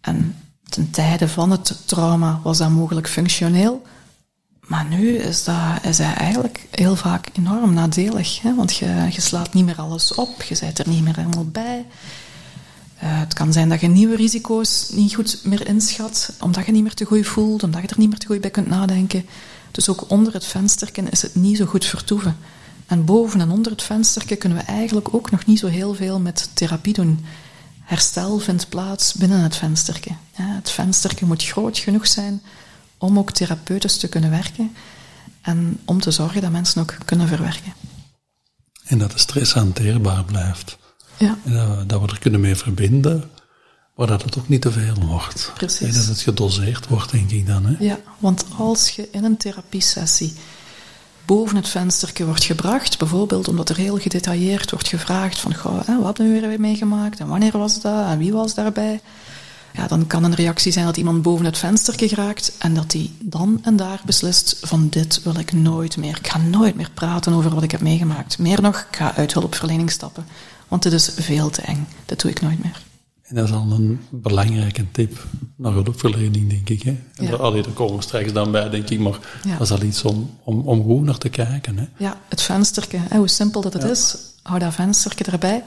[0.00, 0.36] En
[0.68, 3.82] ten tijde van het trauma was dat mogelijk functioneel.
[4.60, 8.42] Maar nu is dat, is dat eigenlijk heel vaak enorm nadelig.
[8.42, 8.54] Hè?
[8.54, 11.86] Want je, slaat niet meer alles op, je bent er niet meer helemaal bij.
[13.02, 16.82] Uh, het kan zijn dat je nieuwe risico's niet goed meer inschat, omdat je niet
[16.82, 19.26] meer te goed voelt, omdat je er niet meer te goed bij kunt nadenken.
[19.70, 22.36] Dus ook onder het vensterken is het niet zo goed vertoeven.
[22.86, 26.20] En boven en onder het vensterken kunnen we eigenlijk ook nog niet zo heel veel
[26.20, 27.24] met therapie doen.
[27.80, 29.56] Herstel vindt plaats binnen het
[30.36, 30.56] vensterke.
[30.56, 32.42] Het vensterke moet groot genoeg zijn
[32.98, 34.76] om ook therapeutisch te kunnen werken
[35.42, 37.74] en om te zorgen dat mensen ook kunnen verwerken.
[38.84, 40.78] En dat de stress hanteerbaar blijft.
[41.16, 41.38] Ja.
[41.44, 43.30] En dat, dat we er kunnen mee verbinden,
[43.94, 45.52] maar dat het ook niet te veel wordt.
[45.54, 45.88] Precies.
[45.88, 47.66] En dat het gedoseerd wordt, denk ik dan.
[47.66, 47.84] Hè?
[47.84, 50.34] Ja, want als je in een therapiesessie
[51.24, 56.00] boven het venstertje wordt gebracht, bijvoorbeeld omdat er heel gedetailleerd wordt gevraagd van, goh, hè,
[56.00, 59.00] wat hebben we weer meegemaakt en wanneer was dat en wie was daarbij,
[59.76, 63.10] ja, dan kan een reactie zijn dat iemand boven het venstertje geraakt en dat hij
[63.20, 66.16] dan en daar beslist van dit wil ik nooit meer.
[66.16, 68.38] Ik ga nooit meer praten over wat ik heb meegemaakt.
[68.38, 70.24] Meer nog, ik ga uit hulpverlening stappen,
[70.68, 71.86] want dit is veel te eng.
[72.04, 72.82] Dat doe ik nooit meer.
[73.22, 76.82] En dat is al een belangrijke tip naar hulpverlening, denk ik.
[76.82, 76.96] Hè?
[77.14, 77.32] En Ja.
[77.34, 78.98] allee, daar komen we straks dan bij, denk ik.
[79.00, 79.52] Maar Ja.
[79.58, 81.78] dat is al iets om, om, om goed naar te kijken.
[81.78, 81.84] Hè?
[81.96, 83.88] Ja, het venstertje, hè, hoe simpel dat het Ja.
[83.88, 85.62] is, hou dat venstertje erbij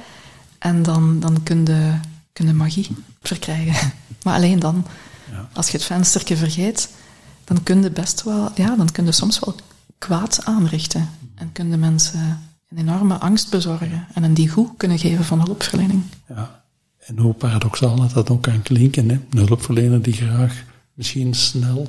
[0.60, 1.94] en dan, dan kun, je,
[2.34, 2.88] kun je magie
[3.22, 3.92] verkrijgen.
[4.24, 4.86] Maar alleen dan,
[5.32, 5.50] Ja.
[5.54, 6.90] als je het venstertje vergeet,
[7.44, 9.56] dan kun je best wel, ja, dan kun je soms wel
[9.98, 11.10] kwaad aanrichten.
[11.36, 15.42] En kun je mensen een enorme angst bezorgen en een die goed kunnen geven van
[15.42, 16.04] hulpverlening.
[16.28, 16.62] Ja.
[17.06, 19.10] En hoe paradoxaal dat dat ook kan klinken.
[19.10, 19.20] Hè?
[19.30, 20.64] Een hulpverlener die graag
[20.94, 21.88] misschien snel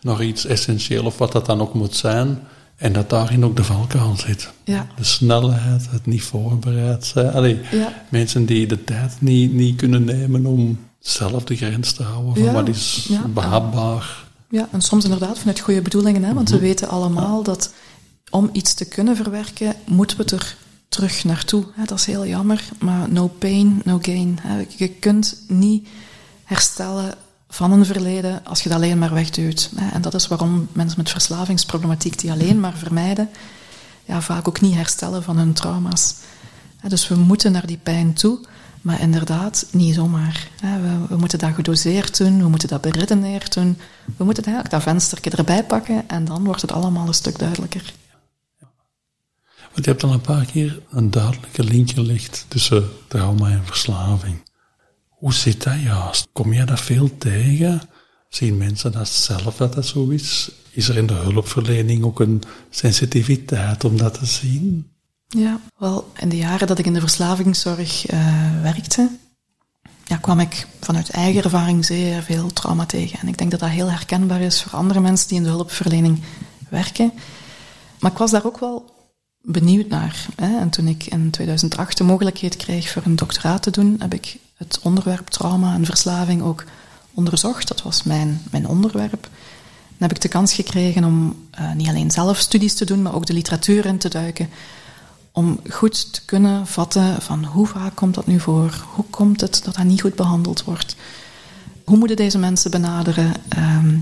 [0.00, 2.38] nog iets essentieel of wat dat dan ook moet zijn.
[2.76, 4.50] En dat daarin ook de valkuil zit.
[4.64, 4.86] Ja.
[4.96, 7.32] De snelheid, het niet voorbereid zijn.
[7.32, 8.02] Allee, Ja.
[8.08, 12.44] Mensen die de tijd niet, niet kunnen nemen om zelf de grens te houden van
[12.44, 14.24] Ja, wat is behapbaar.
[14.50, 17.72] Ja, en soms inderdaad vanuit goede bedoelingen, hè, want we weten allemaal dat
[18.30, 20.56] om iets te kunnen verwerken, moeten we er
[20.88, 21.64] terug naartoe.
[21.74, 21.84] Hè.
[21.84, 24.38] Dat is heel jammer, maar no pain, no gain.
[24.42, 24.66] Hè.
[24.76, 25.88] Je kunt niet
[26.44, 27.14] herstellen
[27.48, 29.70] van een verleden als je dat alleen maar wegduwt.
[29.92, 33.28] En dat is waarom mensen met verslavingsproblematiek die alleen maar vermijden,
[34.04, 36.14] ja, vaak ook niet herstellen van hun trauma's.
[36.88, 38.40] Dus we moeten naar die pijn toe,
[38.80, 40.48] maar inderdaad niet zomaar.
[41.08, 43.78] We, moeten dat gedoseerd doen, we moeten dat beredeneerd doen.
[44.16, 47.92] We moeten eigenlijk dat venstertje erbij pakken en dan wordt het allemaal een stuk duidelijker.
[49.72, 54.45] Want je hebt al een paar keer een duidelijke link gelegd tussen trauma en verslaving.
[55.26, 56.28] Hoe zit dat juist?
[56.32, 57.82] Kom jij dat veel tegen?
[58.28, 60.50] Zien mensen dat zelf dat dat zo is?
[60.70, 64.90] Is er in de hulpverlening ook een sensitiviteit om dat te zien?
[65.28, 69.10] Ja, wel, in de jaren dat ik in de verslavingszorg eh, werkte,
[70.04, 73.18] ja, kwam ik vanuit eigen ervaring zeer veel trauma tegen.
[73.18, 76.20] En ik denk dat dat heel herkenbaar is voor andere mensen die in de hulpverlening
[76.68, 77.12] werken.
[77.98, 78.94] Maar ik was daar ook wel
[79.40, 80.26] benieuwd naar.
[80.36, 80.58] Hè?
[80.58, 84.38] En toen ik in 2008 de mogelijkheid kreeg voor een doctoraat te doen, heb ik
[84.56, 86.64] het onderwerp trauma en verslaving ook
[87.14, 87.68] onderzocht.
[87.68, 89.22] Dat was mijn, mijn onderwerp.
[89.98, 93.14] Dan heb ik de kans gekregen om eh, niet alleen zelf studies te doen, maar
[93.14, 94.48] ook de literatuur in te duiken.
[95.32, 98.84] Om goed te kunnen vatten van hoe vaak komt dat nu voor?
[98.94, 100.96] Hoe komt het dat dat niet goed behandeld wordt?
[101.84, 103.32] Hoe moeten deze mensen benaderen?
[103.48, 103.98] Ehm,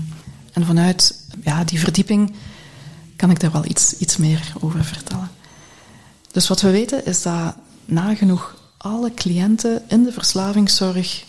[0.53, 2.35] en vanuit ja, die verdieping
[3.15, 5.29] kan ik daar wel iets, iets meer over vertellen.
[6.31, 8.55] Dus wat we weten is dat nagenoeg
[8.85, 11.23] alle cliënten in de verslavingszorg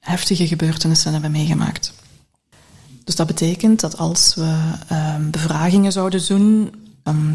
[0.00, 1.92] heftige gebeurtenissen hebben meegemaakt.
[3.04, 6.74] Dus dat betekent dat als we ehm, bevragingen zouden doen,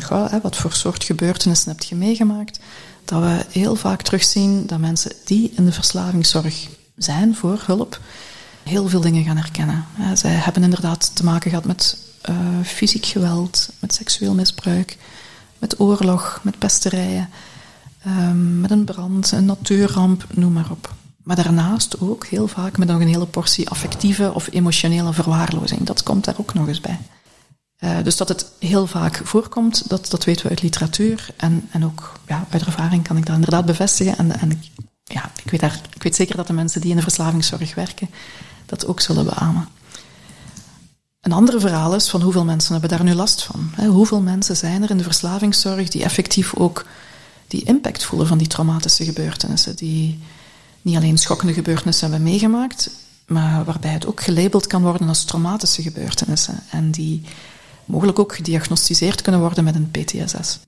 [0.03, 2.59] goh, hè, wat voor soort gebeurtenissen heb je meegemaakt,
[3.05, 7.99] dat we heel vaak terugzien dat mensen die in de verslavingszorg zijn voor hulp,
[8.63, 9.85] heel veel dingen gaan herkennen.
[10.13, 14.97] Zij hebben inderdaad te maken gehad met eh, fysiek geweld, met seksueel misbruik,
[15.59, 17.29] met oorlog, met pesterijen.
[18.03, 20.93] Ehm, met een brand, een natuurramp, noem maar op.
[21.23, 25.83] Maar daarnaast ook heel vaak met nog een hele portie affectieve of emotionele verwaarlozing.
[25.83, 26.99] Dat komt daar ook nog eens bij.
[27.79, 31.27] Uh, dus dat het heel vaak voorkomt, dat, dat weten we uit literatuur.
[31.37, 34.17] En, en ook ja, uit ervaring kan ik dat inderdaad bevestigen.
[34.17, 34.69] En, en ik,
[35.03, 38.09] ja, ik, weet daar, ik weet zeker dat de mensen die in de verslavingszorg werken,
[38.65, 39.67] dat ook zullen beamen.
[41.21, 43.73] Een ander verhaal is van hoeveel mensen hebben daar nu last van.
[43.87, 46.85] Hoeveel mensen zijn er in de verslavingszorg die effectief ook
[47.53, 50.19] die impact voelen van die traumatische gebeurtenissen, die
[50.81, 52.89] niet alleen schokkende gebeurtenissen hebben meegemaakt,
[53.27, 57.21] maar waarbij het ook gelabeld kan worden als traumatische gebeurtenissen en die
[57.85, 60.59] mogelijk ook gediagnosticeerd kunnen worden met een PTSS.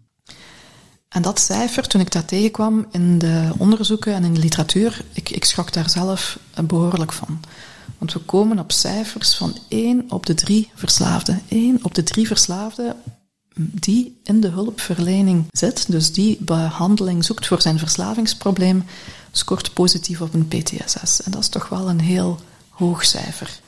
[1.09, 5.29] En dat cijfer, toen ik dat tegenkwam in de onderzoeken en in de literatuur, ik,
[5.29, 7.39] ik schrok daar zelf behoorlijk van.
[7.97, 11.41] Want we komen op cijfers van 1 op de 3 verslaafden.
[11.47, 12.95] 1 op de 3 verslaafden
[13.55, 18.83] die in de hulpverlening zit, dus die behandeling zoekt voor zijn verslavingsprobleem,
[19.31, 21.21] scoort positief op een PTSS.
[21.21, 22.39] En dat is toch wel een heel
[22.69, 23.59] hoog cijfer.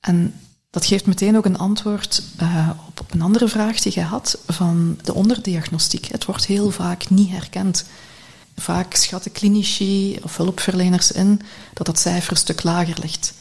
[0.00, 0.34] En
[0.70, 4.98] dat geeft meteen ook een antwoord uh, op, een andere vraag die jij had van
[5.02, 6.06] de onderdiagnostiek.
[6.06, 7.84] Het wordt heel vaak niet herkend.
[8.56, 11.40] Vaak schatten klinici of hulpverleners in
[11.72, 13.32] dat dat cijfer een stuk lager ligt.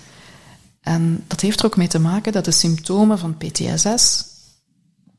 [0.81, 4.23] En dat heeft er ook mee te maken dat de symptomen van PTSS,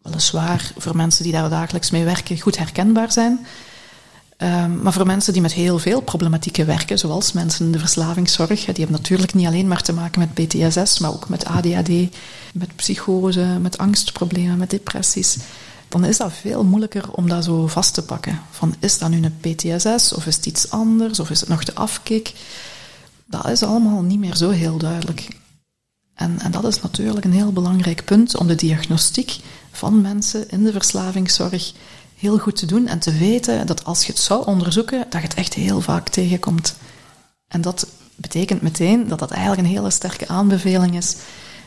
[0.06, 3.46] weliswaar voor mensen die daar dagelijks mee werken, goed herkenbaar zijn.
[4.38, 8.64] Um, maar voor mensen die met heel veel problematieken werken, zoals mensen in de verslavingszorg,
[8.64, 11.88] die hebben natuurlijk niet alleen maar te maken met PTSS, maar ook met ADHD,
[12.52, 15.36] met psychose, met angstproblemen, met depressies.
[15.88, 18.40] Dan is dat veel moeilijker om dat zo vast te pakken.
[18.50, 21.64] Van is dat nu een PTSS of is het iets anders of is het nog
[21.64, 22.32] de afkik?
[23.26, 25.28] Dat is allemaal niet meer zo heel duidelijk.
[26.14, 29.36] En, en dat is natuurlijk een heel belangrijk punt om de diagnostiek
[29.76, 31.72] van mensen in de verslavingszorg
[32.16, 35.26] heel goed te doen en te weten dat als je het zou onderzoeken, dat je
[35.26, 36.76] het echt heel vaak tegenkomt.
[37.48, 41.16] En dat betekent meteen dat dat eigenlijk een hele sterke aanbeveling is,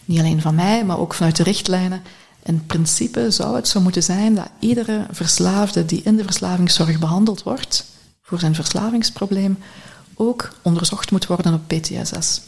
[0.06, 2.02] niet alleen van mij, maar ook vanuit de richtlijnen.
[2.44, 7.44] In principe zou het zo moeten zijn dat iedere verslaafde die in de verslavingszorg behandeld
[7.44, 7.86] wordt
[8.22, 9.58] voor zijn verslavingsprobleem
[10.16, 12.42] ook onderzocht moet worden op PTSS.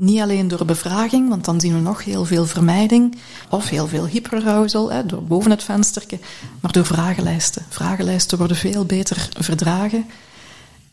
[0.00, 4.06] Niet alleen door bevraging, want dan zien we nog heel veel vermijding of heel veel
[4.06, 6.18] hyperarousal hè, door boven het vensterke,
[6.60, 7.64] maar door vragenlijsten.
[7.68, 10.06] Vragenlijsten worden veel beter verdragen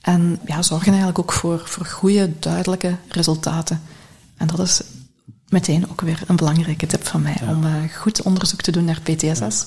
[0.02, 3.82] en ja, zorgen eigenlijk ook voor, voor goede, duidelijke resultaten.
[4.38, 4.82] En dat is
[5.50, 9.02] meteen ook weer een belangrijke tip van mij, om uh, goed onderzoek te doen naar
[9.02, 9.66] PTSS.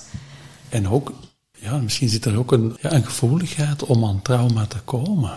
[0.69, 1.13] En ook,
[1.59, 5.37] ja, misschien zit er ook een, ja, een gevoeligheid om aan trauma te komen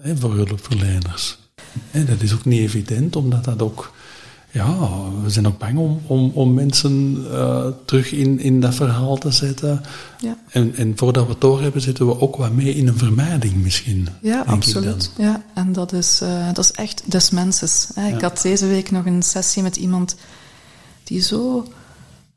[0.00, 1.42] hè, voor hulpverleners
[1.90, 3.92] dat is ook niet evident, omdat dat ook...
[4.50, 4.90] Ja,
[5.22, 9.30] we zijn ook bang om, om, om mensen uh, terug in, in dat verhaal te
[9.30, 9.82] zetten.
[10.20, 10.38] Ja.
[10.48, 14.08] En, en voordat we het doorhebben, zitten we ook wat mee in een vermijding misschien.
[14.22, 15.10] Ja, absoluut.
[15.18, 17.88] Ja, en dat is, uh, dat is echt des menses.
[17.94, 18.14] Hè.
[18.14, 20.16] Ik had deze week nog een sessie met iemand
[21.04, 21.66] die zo,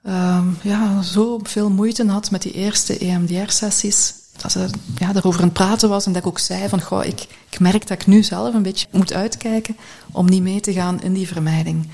[0.06, 5.46] uh, ja, zo veel moeite had met die eerste EMDR-sessies dat ze ja, daarover aan
[5.46, 8.08] het praten was en dat ik ook zei van, goh, ik, ik merk dat ik
[8.08, 9.78] nu zelf een beetje moet uitkijken
[10.12, 11.90] om niet mee te gaan in die vermijding.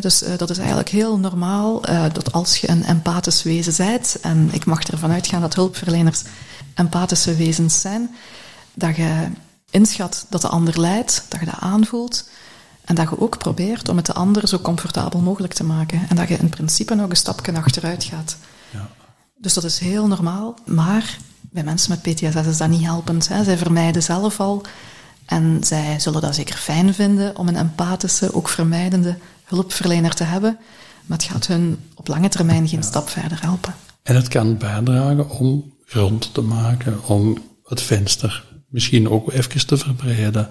[0.00, 4.16] dus uh, dat is eigenlijk heel normaal uh, dat als je een empathisch wezen bent,
[4.20, 6.22] en ik mag ervan uitgaan dat hulpverleners
[6.74, 8.14] empathische wezens zijn,
[8.74, 9.26] dat je
[9.70, 12.28] inschat dat de ander lijdt, dat je dat aanvoelt,
[12.84, 16.06] en dat je ook probeert om het de ander zo comfortabel mogelijk te maken.
[16.08, 18.36] En dat je in principe nog een stapje achteruit gaat.
[18.70, 18.88] Ja.
[19.38, 21.18] Dus dat is heel normaal, maar
[21.52, 23.28] bij mensen met PTSS is dat niet helpend.
[23.28, 23.44] Hè.
[23.44, 24.62] Zij vermijden zelf al.
[25.26, 30.58] En zij zullen dat zeker fijn vinden om een empathische, ook vermijdende hulpverlener te hebben.
[31.06, 33.74] Maar het gaat hun op lange termijn geen stap verder helpen.
[34.02, 39.76] En het kan bijdragen om grond te maken, om het venster misschien ook even te
[39.76, 40.50] verbreden.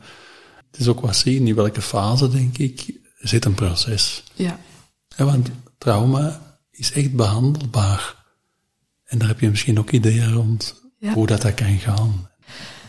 [0.72, 4.24] Het is ook wat zien in welke fase, denk ik, zit een proces.
[4.34, 4.60] Ja.
[5.18, 6.42] ja want trauma
[6.72, 8.16] is echt behandelbaar.
[9.04, 10.82] En daar heb je misschien ook ideeën rond
[11.14, 12.30] hoe dat, dat kan gaan.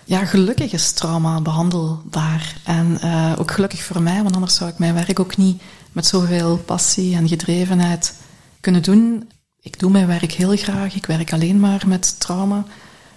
[0.04, 2.56] Ja, gelukkig is trauma behandelbaar.
[2.64, 6.06] En uh, ook gelukkig voor mij, want anders zou ik mijn werk ook niet met
[6.06, 8.14] zoveel passie en gedrevenheid
[8.60, 9.30] kunnen doen.
[9.60, 10.94] Ik doe mijn werk heel graag.
[10.94, 12.64] Ik werk alleen maar met trauma.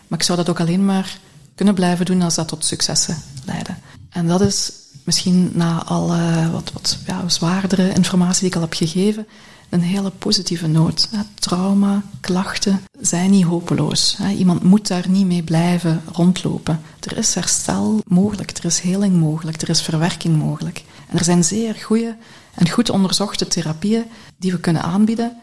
[0.08, 1.18] Maar ik zou dat ook alleen maar
[1.56, 3.76] kunnen blijven doen als dat tot successen leidde.
[4.10, 4.72] En dat is
[5.04, 9.28] misschien na al uh, wat, wat ja, zwaardere informatie die ik al heb gegeven,
[9.70, 11.10] een hele positieve noot.
[11.34, 14.18] Trauma, klachten zijn niet hopeloos.
[14.38, 16.82] Iemand moet daar niet mee blijven rondlopen.
[17.00, 20.84] Er is herstel mogelijk, er is heling mogelijk, er is verwerking mogelijk.
[21.10, 22.16] En er zijn zeer goede
[22.54, 24.06] en goed onderzochte therapieën
[24.38, 25.38] die we kunnen aanbieden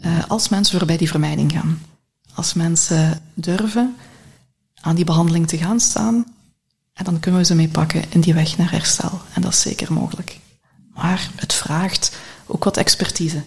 [0.00, 1.82] eh, als mensen voorbij die vermijding gaan.
[2.34, 3.96] Als mensen durven
[4.80, 6.24] aan die behandeling te gaan staan.
[6.92, 9.20] En dan kunnen we ze mee pakken in die weg naar herstel.
[9.34, 10.38] En dat is zeker mogelijk.
[10.94, 12.16] Maar het vraagt
[12.48, 13.42] ook wat expertise.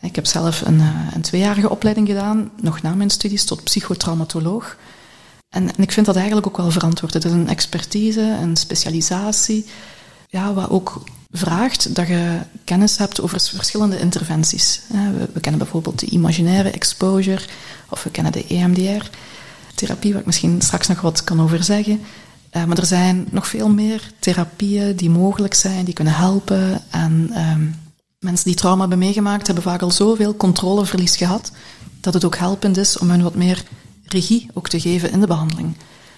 [0.00, 4.76] Ik heb zelf een, eh, een tweejarige opleiding gedaan, nog na mijn studies, tot psychotraumatoloog.
[5.48, 7.14] En, en, ik vind dat eigenlijk ook wel verantwoord.
[7.14, 9.66] Het is een expertise, een specialisatie,
[10.28, 14.80] ja, wat ook vraagt dat je kennis hebt over verschillende interventies.
[14.88, 17.42] We, we kennen bijvoorbeeld de imaginaire exposure,
[17.88, 22.00] of we kennen de EMDR-therapie, waar ik misschien straks nog wat kan over zeggen.
[22.56, 26.82] Uh, maar er zijn nog veel meer therapieën die mogelijk zijn, die kunnen helpen.
[26.90, 27.74] En um,
[28.24, 31.52] mensen die trauma hebben meegemaakt, hebben vaak al zoveel controleverlies gehad,
[32.00, 33.64] dat het ook helpend is om hun wat meer
[34.04, 35.76] regie ook te geven in de behandeling.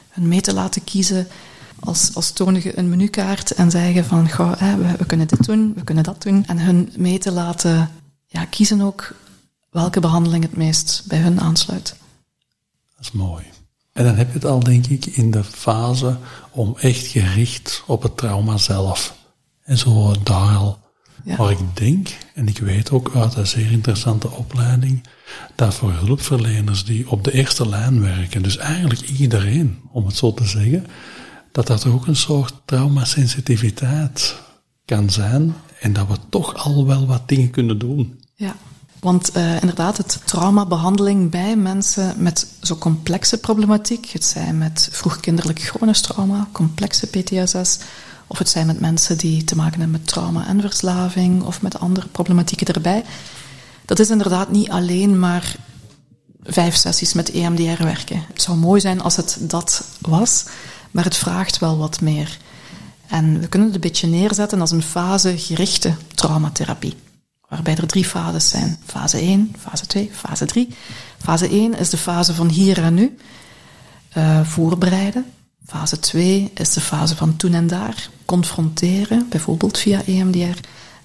[0.09, 1.29] Hun mee te laten kiezen
[1.81, 5.47] als, als tonen je een menukaart en zeggen van, goh, hè, we, we, kunnen dit
[5.47, 6.47] doen, we kunnen dat doen.
[6.47, 7.91] En hun mee te laten
[8.27, 9.15] ja, kiezen ook
[9.71, 11.97] welke behandeling het meest bij hun aansluit.
[12.97, 13.45] Dat is mooi.
[13.93, 16.17] En dan heb je het al, denk ik, in de fase
[16.51, 19.17] om echt gericht op het trauma zelf.
[19.63, 20.79] En zo daar al.
[21.27, 21.37] Ja.
[21.37, 25.03] Maar ik denk, en ik weet ook uit een zeer interessante opleiding,
[25.55, 30.35] dat voor hulpverleners die op de eerste lijn werken, dus eigenlijk iedereen, om het zo
[30.35, 30.87] te zeggen,
[31.53, 34.37] dat dat ook een soort traumasensitiviteit
[34.85, 38.21] kan zijn en dat we toch al wel wat dingen kunnen doen.
[38.35, 38.57] Ja,
[39.01, 45.61] want uh, inderdaad, het traumabehandeling bij mensen met zo complexe problematiek, het zijn met vroegkinderlijk
[45.61, 47.79] chronisch trauma, complexe PTSS,
[48.27, 51.79] of het zijn met mensen die te maken hebben met trauma en verslaving, of met
[51.79, 53.05] andere problematieken erbij.
[53.85, 55.57] Dat is inderdaad niet alleen maar
[56.43, 58.25] vijf sessies met EMDR werken.
[58.29, 60.45] Het zou mooi zijn als het dat was,
[60.91, 62.39] maar het vraagt wel wat meer.
[63.07, 66.95] En we kunnen het een beetje neerzetten als een fasegerichte traumatherapie
[67.49, 68.79] waarbij er drie fases zijn.
[68.85, 70.69] Fase 1, fase 2, fase 3.
[71.19, 73.17] Fase 1 is de fase van hier en nu,
[74.17, 75.25] uh, voorbereiden.
[75.67, 80.59] Fase 2 is de fase van toen en daar, confronteren, bijvoorbeeld via EMDR.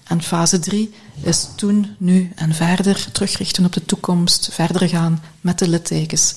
[0.03, 5.59] En fase 3 is toen, nu en verder, terugrichten op de toekomst, verder gaan met
[5.59, 6.35] de littekens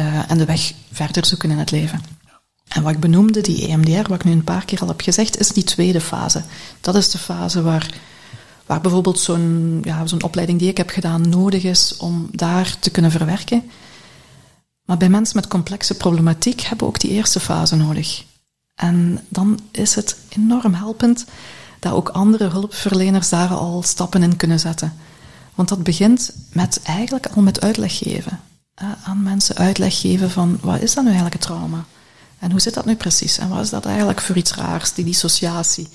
[0.00, 2.00] uh, en de weg verder zoeken in het leven.
[2.68, 5.38] En wat ik benoemde, die EMDR, wat ik nu een paar keer al heb gezegd,
[5.38, 6.42] is die tweede fase.
[6.80, 7.90] Dat is de fase waar
[8.66, 12.90] waar bijvoorbeeld zo'n ja, zo'n opleiding die ik heb gedaan nodig is om daar te
[12.90, 13.70] kunnen verwerken.
[14.86, 18.24] Maar bij mensen met complexe problematiek hebben we ook die eerste fase nodig.
[18.74, 21.24] En dan is het enorm helpend
[21.80, 24.92] dat ook andere hulpverleners daar al stappen in kunnen zetten.
[25.54, 28.40] Want dat begint met eigenlijk al met uitleg geven.
[29.04, 31.84] aan mensen uitleg geven van wat is dat nu eigenlijk het trauma?
[32.38, 33.38] En hoe zit dat nu precies?
[33.38, 35.88] En wat is dat eigenlijk voor iets raars, die dissociatie?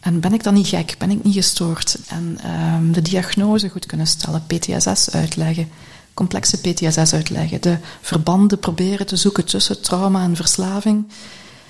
[0.00, 0.94] En ben ik dan niet gek?
[0.98, 1.98] Ben ik niet gestoord?
[2.06, 2.38] En
[2.74, 5.68] um, de diagnose goed kunnen stellen, PTSS uitleggen,
[6.16, 11.06] complexe PTSS uitleggen, de verbanden proberen te zoeken tussen trauma en verslaving.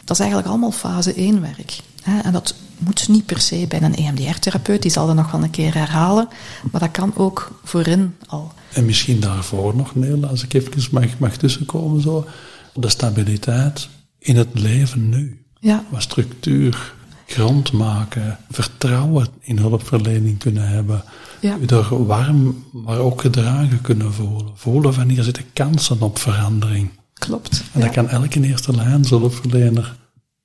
[0.05, 1.80] Dat is eigenlijk allemaal fase 1 werk.
[2.22, 5.51] En dat moet niet per se bij een EMDR-therapeut, die zal dat nog wel een
[5.51, 6.28] keer herhalen,
[6.70, 8.53] maar dat kan ook voorin al.
[8.72, 12.26] En misschien daarvoor nog, Neel, als ik even mag, mag tussenkomen, zo,
[12.74, 13.88] de stabiliteit
[14.18, 15.44] in het leven nu.
[15.61, 15.84] Ja.
[15.90, 16.94] Wat structuur,
[17.27, 21.05] grond maken, vertrouwen in hulpverlening kunnen hebben.
[21.41, 21.59] Ja.
[21.68, 24.51] Er warm, maar ook gedragen kunnen voelen.
[24.55, 26.91] Voelen van hier zitten kansen op verandering.
[27.14, 27.62] Klopt.
[27.72, 29.97] En dat kan elke eerste lijn hulpverlener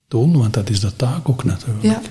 [0.07, 1.83] doen, want dat is de taak ook natuurlijk.
[1.83, 2.01] Ja.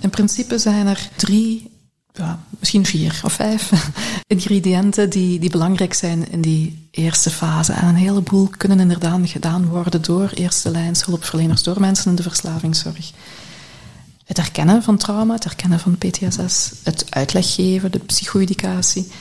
[0.00, 1.70] In principe zijn er drie,
[2.12, 3.72] ja, misschien vier of vijf
[4.26, 7.72] ingrediënten die, die belangrijk zijn in die eerste fase.
[7.72, 12.22] En een heleboel kunnen inderdaad gedaan worden door eerste lijns hulpverleners, door mensen in de
[12.22, 13.12] verslavingszorg
[14.32, 19.12] het herkennen van trauma, het herkennen van PTSS, het uitleg geven, de psychoeducatie.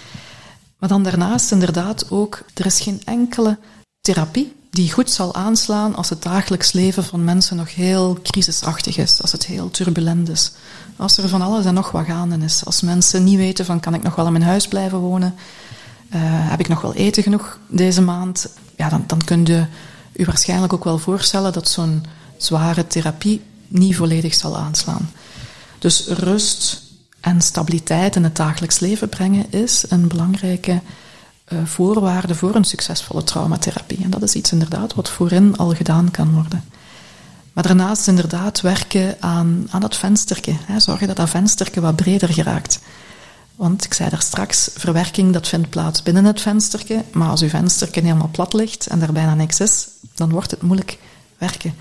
[0.80, 3.58] Maar dan daarnaast inderdaad ook, er is geen enkele
[4.02, 9.22] therapie die goed zal aanslaan als het dagelijks leven van mensen nog heel crisisachtig is,
[9.22, 10.52] als het heel turbulent is.
[10.96, 12.66] Als er van alles en nog wat gaande is.
[12.66, 16.20] Als mensen niet weten van kan ik nog wel in mijn huis blijven wonen, uh,
[16.24, 19.66] heb ik nog wel eten genoeg deze maand, ja, dan, dan kun je
[20.14, 22.06] u waarschijnlijk ook wel voorstellen dat zo'n
[22.38, 23.42] zware therapie
[23.72, 25.12] niet volledig zal aanslaan.
[25.80, 26.82] Dus rust
[27.20, 30.82] en stabiliteit in het dagelijks leven brengen is een belangrijke
[31.50, 34.04] uh, voorwaarde voor een succesvolle traumatherapie.
[34.04, 36.64] En dat is iets inderdaad wat voorin al gedaan kan worden.
[37.54, 40.54] Maar daarnaast inderdaad werken aan, aan dat vensterke.
[40.66, 42.80] Hè, zorgen dat dat vensterke wat breder geraakt.
[43.56, 47.04] Want ik zei daar straks, verwerking dat vindt plaats binnen het vensterke.
[47.12, 50.62] Maar als uw vensterke helemaal plat ligt en daar bijna niks is, dan wordt het
[50.62, 50.98] moeilijk
[51.38, 51.76] werken.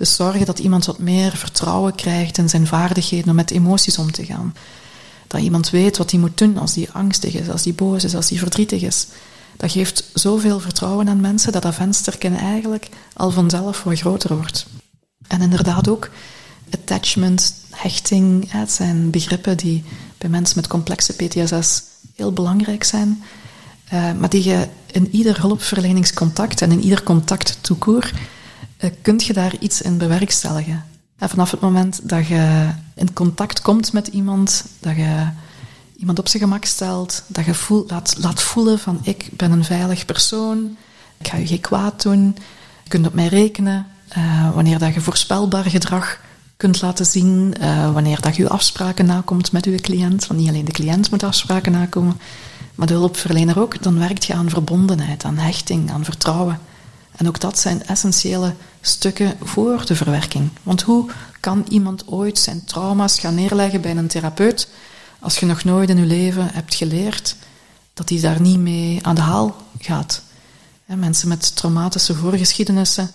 [0.00, 4.12] Dus zorgen dat iemand wat meer vertrouwen krijgt in zijn vaardigheden om met emoties om
[4.12, 4.54] te gaan.
[5.26, 8.14] Dat iemand weet wat hij moet doen als hij angstig is, als hij boos is,
[8.14, 9.06] als hij verdrietig is.
[9.56, 14.66] dat geeft zoveel vertrouwen aan mensen dat dat vensterken eigenlijk al vanzelf wat groter wordt.
[15.26, 16.10] En inderdaad ook
[16.70, 19.84] attachment, hechting, het zijn begrippen die
[20.18, 21.82] bij mensen met complexe PTSS
[22.14, 23.22] heel belangrijk zijn,
[23.92, 28.10] uh, maar die je in ieder hulpverleningscontact en in ieder contact toekoor,
[29.02, 30.84] kunt je daar iets in bewerkstelligen.
[31.18, 35.28] En vanaf het moment dat je in contact komt met iemand, dat je
[35.96, 40.04] iemand op zijn gemak stelt, dat je laat, laat voelen van ik ben een veilig
[40.04, 40.76] persoon,
[41.18, 42.36] ik ga je geen kwaad doen,
[42.82, 46.20] je kunt op mij rekenen, uh, wanneer dat je voorspelbaar gedrag
[46.56, 47.54] kunt laten zien,
[47.92, 51.72] wanneer dat je afspraken nakomt met je cliënt, want niet alleen de cliënt moet afspraken
[51.72, 52.20] nakomen,
[52.74, 56.60] maar de hulpverlener ook, dan werkt je aan verbondenheid, aan hechting, aan vertrouwen.
[57.16, 60.50] En ook dat zijn essentiële stukken voor de verwerking.
[60.62, 61.10] Want hoe
[61.40, 64.68] kan iemand ooit zijn trauma's gaan neerleggen bij een therapeut
[65.18, 67.36] als je nog nooit in je leven hebt geleerd
[67.94, 70.22] dat hij daar niet mee aan de haal gaat?
[70.84, 73.10] Mensen met traumatische voorgeschiedenissen,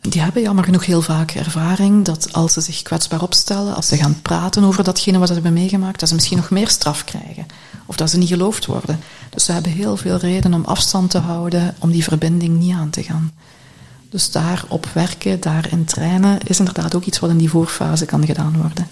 [0.00, 3.96] die hebben jammer genoeg heel vaak ervaring dat als ze zich kwetsbaar opstellen, als ze
[3.96, 7.46] gaan praten over datgene wat ze hebben meegemaakt, dat ze misschien nog meer straf krijgen.
[7.86, 9.00] Of dat ze niet geloofd worden.
[9.30, 12.90] Dus ze hebben heel veel reden om afstand te houden, om die verbinding niet aan
[12.90, 13.32] te gaan.
[14.10, 18.56] Dus daarop werken, daarin trainen, is inderdaad ook iets wat in die voorfase kan gedaan
[18.56, 18.88] worden.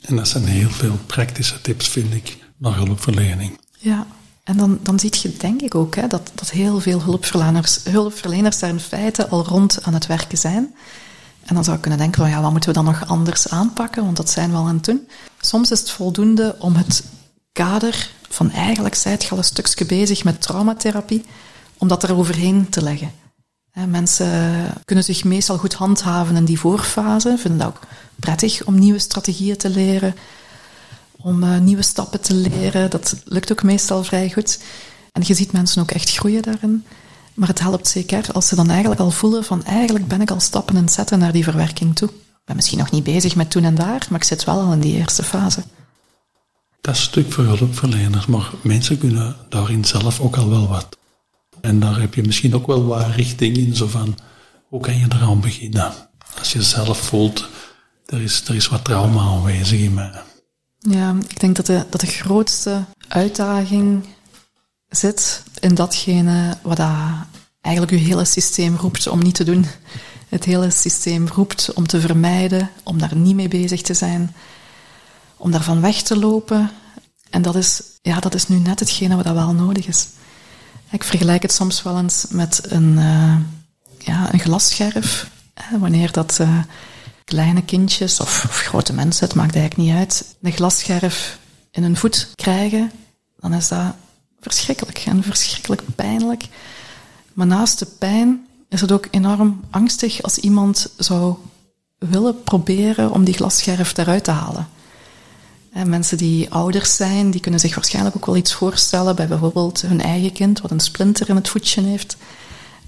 [0.00, 3.58] En dat zijn heel veel praktische tips, vind ik, naar hulpverlening.
[3.78, 4.06] Ja,
[4.44, 8.58] en dan, dan zie je denk ik ook hè, dat, dat heel veel hulpverleners, hulpverleners
[8.58, 10.74] daar in feite al rond aan het werken zijn.
[11.44, 14.04] En dan zou ik kunnen denken van ja, wat moeten we dan nog anders aanpakken?
[14.04, 15.08] Want dat zijn we al aan het doen.
[15.40, 17.04] Soms is het voldoende om het
[17.52, 21.24] kader van eigenlijk zijt je al een stukje bezig met traumatherapie,
[21.78, 23.12] om dat er overheen te leggen.
[23.74, 27.80] Mensen kunnen zich meestal goed handhaven in die voorfase, vinden dat ook
[28.16, 30.14] prettig om nieuwe strategieën te leren,
[31.16, 32.90] om uh, nieuwe stappen te leren.
[32.90, 34.58] Dat lukt ook meestal vrij goed.
[35.12, 36.84] En je ziet mensen ook echt groeien daarin.
[37.34, 40.40] Maar het helpt zeker als ze dan eigenlijk al voelen van eigenlijk ben ik al
[40.40, 42.08] stappen aan het zetten naar die verwerking toe.
[42.08, 44.72] Ik ben misschien nog niet bezig met toen en daar, maar ik zit wel al
[44.72, 45.62] in die eerste fase.
[46.80, 50.96] Dat is een stuk voor hulpverleners, maar mensen kunnen daarin zelf ook al wel wat.
[51.64, 54.16] En daar heb je misschien ook wel wat richting in, zo van,
[54.68, 55.92] hoe kan je eraan beginnen?
[56.38, 57.48] Als je zelf voelt,
[58.06, 60.22] er is, er is wat trauma aanwezig in mij.
[60.78, 64.04] Ja, ik denk dat de, dat de grootste uitdaging
[64.88, 66.96] zit in datgene wat dat
[67.60, 69.66] eigenlijk je hele systeem roept om niet te doen.
[70.28, 74.34] Het hele systeem roept om te vermijden, om daar niet mee bezig te zijn,
[75.36, 76.70] om daarvan weg te lopen.
[77.30, 80.08] En dat is, ja, dat is nu net hetgene wat dat wel nodig is.
[80.90, 83.36] Ik vergelijk het soms wel eens met een, uh,
[83.98, 85.30] ja, een glasscherf.
[85.78, 86.58] Wanneer dat uh,
[87.24, 91.38] kleine kindjes of, of, grote mensen, het maakt eigenlijk niet uit, een glasscherf
[91.70, 92.92] in hun voet krijgen,
[93.40, 93.94] dan is dat
[94.40, 96.48] verschrikkelijk en verschrikkelijk pijnlijk.
[97.32, 101.36] Maar naast de pijn is het ook enorm angstig als iemand zou
[101.98, 104.68] willen proberen om die glasscherf eruit te halen.
[105.74, 109.80] En mensen die ouders zijn, die kunnen zich waarschijnlijk ook wel iets voorstellen bij bijvoorbeeld
[109.80, 112.16] hun eigen kind, wat een splinter in het voetje heeft.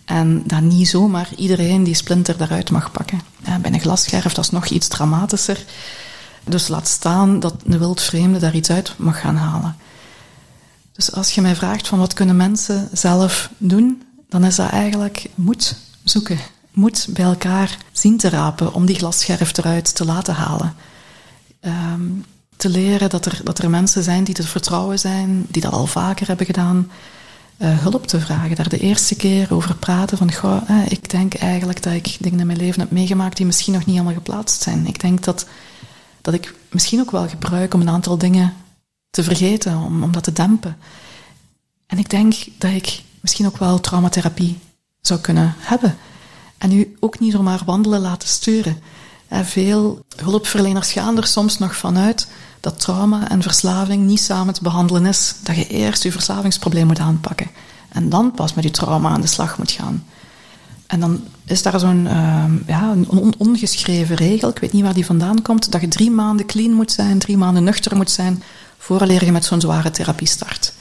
[0.04, 3.20] En dat niet zomaar iedereen die splinter eruit mag pakken.
[3.60, 5.64] bij een glasscherf, dat is nog iets dramatischer.
[6.44, 9.76] Dus laat staan dat een wildvreemde daar iets uit mag gaan halen.
[10.92, 15.26] Dus als je mij vraagt van wat kunnen mensen zelf doen, dan is dat eigenlijk
[15.34, 16.38] moed zoeken.
[16.70, 20.74] Moed bij elkaar zien te rapen om die glasscherf eruit te laten halen.
[21.60, 22.24] Um,
[22.56, 25.86] te leren dat er, dat er mensen zijn die te vertrouwen zijn, die dat al
[25.86, 26.90] vaker hebben gedaan.
[27.58, 31.34] Uh, hulp te vragen, daar de eerste keer over praten van, goh, eh, ik denk
[31.34, 34.62] eigenlijk dat ik dingen in mijn leven heb meegemaakt die misschien nog niet allemaal geplaatst
[34.62, 34.86] zijn.
[34.86, 35.46] Ik denk dat,
[36.20, 38.54] dat ik misschien ook wel gebruik om een aantal dingen
[39.10, 40.76] te vergeten, om, om dat te dempen.
[41.86, 44.58] En ik denk dat ik misschien ook wel traumatherapie
[45.00, 45.96] zou kunnen hebben.
[46.58, 48.78] En u ook niet zomaar wandelen laten sturen.
[49.28, 52.26] En veel hulpverleners gaan er soms nog vanuit
[52.60, 55.34] dat trauma en verslaving niet samen te behandelen is.
[55.42, 57.50] Dat je eerst je verslavingsprobleem moet aanpakken
[57.88, 60.04] en dan pas met je trauma aan de slag moet gaan.
[60.86, 65.06] En dan is daar zo'n uh, ja, een ongeschreven regel, ik weet niet waar die
[65.06, 68.42] vandaan komt, dat je drie maanden clean moet zijn, drie maanden nuchter moet zijn,
[68.78, 70.72] vooraleer je met zo'n zware therapie start.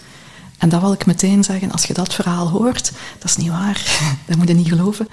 [0.58, 4.00] En dat wil ik meteen zeggen, als je dat verhaal hoort, dat is niet waar,
[4.28, 5.08] dat moet je niet geloven.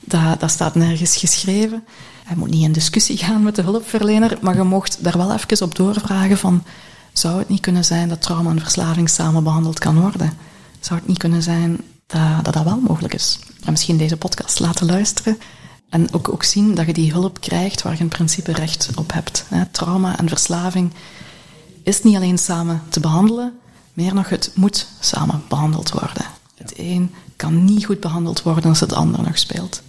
[0.00, 1.84] Dat, dat staat nergens geschreven.
[2.28, 5.66] Je moet niet in discussie gaan met de hulpverlener, maar je mocht daar wel even
[5.66, 6.64] op doorvragen van,
[7.12, 10.32] zou het niet kunnen zijn dat trauma en verslaving samen behandeld kan worden?
[10.80, 13.38] Zou het niet kunnen zijn dat dat, dat wel mogelijk is?
[13.64, 15.38] En misschien deze podcast laten luisteren
[15.90, 19.12] en ook, ook zien dat je die hulp krijgt waar je in principe recht op
[19.12, 19.44] hebt.
[19.70, 20.92] Trauma en verslaving
[21.82, 23.52] is niet alleen samen te behandelen,
[23.92, 26.24] meer nog het moet samen behandeld worden.
[26.54, 29.82] Het een kan niet goed behandeld worden als het ander nog speelt.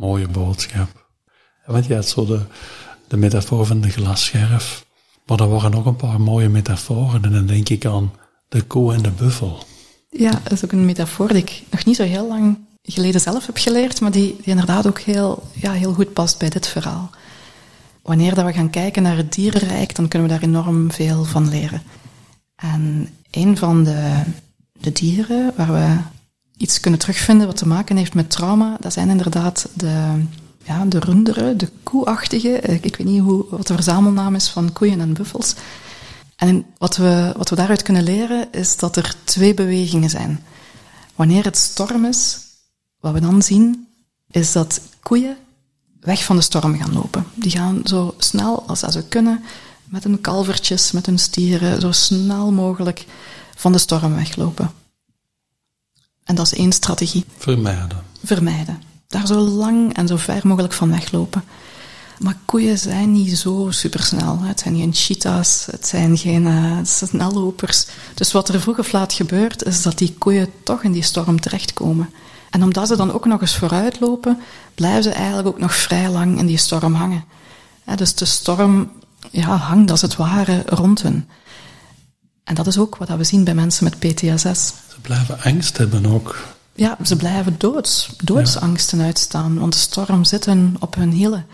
[0.00, 1.06] Mooie boodschap.
[1.66, 2.40] Want je had zo de,
[3.08, 4.84] de metafoor van de glasscherf.
[5.26, 7.22] Maar er waren nog een paar mooie metaforen.
[7.24, 8.12] En dan denk ik aan
[8.48, 9.64] de koe en de buffel.
[10.10, 13.46] Ja, dat is ook een metafoor die ik nog niet zo heel lang geleden zelf
[13.46, 17.10] heb geleerd, maar die, die inderdaad ook heel, ja, heel goed past bij dit verhaal.
[18.02, 21.48] Wanneer dat we gaan kijken naar het dierenrijk, dan kunnen we daar enorm veel van
[21.48, 21.82] leren.
[22.56, 24.22] En een van de,
[24.72, 25.96] de dieren waar we
[26.60, 30.24] iets kunnen terugvinden wat te maken heeft met trauma, dat zijn inderdaad de,
[30.62, 32.60] ja, de runderen, de koeachtige.
[32.60, 35.54] Ik weet niet hoe, wat de verzamelnaam is van koeien en buffels.
[36.36, 40.42] En wat we, wat we daaruit kunnen leren is dat er twee bewegingen zijn.
[41.14, 42.38] Wanneer het storm is,
[43.00, 43.88] wat we dan zien,
[44.30, 45.36] is dat koeien
[46.00, 47.26] weg van de storm gaan lopen.
[47.34, 49.44] Die gaan zo snel als ze kunnen,
[49.84, 53.06] met hun kalvertjes, met hun stieren, zo snel mogelijk
[53.54, 54.79] van de storm weglopen.
[56.30, 57.24] En dat is één strategie.
[57.38, 58.02] Vermijden.
[58.24, 58.82] Vermijden.
[59.08, 61.44] Daar zo lang en zo ver mogelijk van weglopen.
[62.18, 64.38] Maar koeien zijn niet zo supersnel.
[64.40, 67.86] Het zijn geen cheetahs, het zijn geen uh, snellopers.
[68.14, 71.40] Dus wat er vroeg of laat gebeurt, is dat die koeien toch in die storm
[71.40, 72.10] terechtkomen.
[72.50, 74.40] En omdat ze dan ook nog eens vooruit lopen,
[74.74, 77.24] blijven ze eigenlijk ook nog vrij lang in die storm hangen.
[77.96, 78.90] dus de storm
[79.30, 81.28] ja, hangt als het ware rond hen.
[82.44, 84.72] En dat is ook wat we zien bij mensen met PTSS.
[84.88, 86.36] Ze blijven angst hebben ook.
[86.74, 91.46] Ja, ze blijven doods, doodsangsten uitstaan, want de storm zit hun op hun hielen.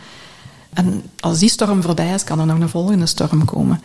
[0.73, 3.81] En als die storm voorbij is, kan er nog een volgende storm komen.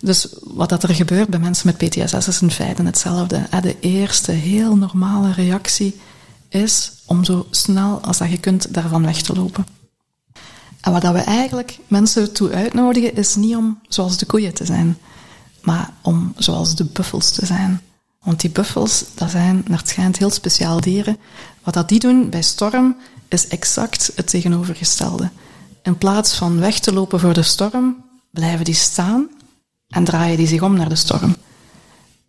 [0.00, 3.46] Dus wat dat er gebeurt bij mensen met PTSS is in feite hetzelfde.
[3.62, 6.00] De eerste heel normale reactie
[6.48, 9.66] is om zo snel als dat je kunt daarvan weg te lopen.
[10.80, 14.64] En wat dat we eigenlijk mensen toe uitnodigen, is niet om zoals de koeien te
[14.64, 14.98] zijn,
[15.64, 17.80] maar om zoals de buffels te zijn.
[18.22, 21.18] Want die buffels, dat zijn naar het schijnt heel speciaal dieren.
[21.62, 22.96] Wat dat die doen bij storm,
[23.28, 25.30] is exact het tegenovergestelde.
[25.82, 29.28] In plaats van weg te lopen voor de storm, blijven die staan
[29.88, 31.36] en draaien die zich om naar de storm.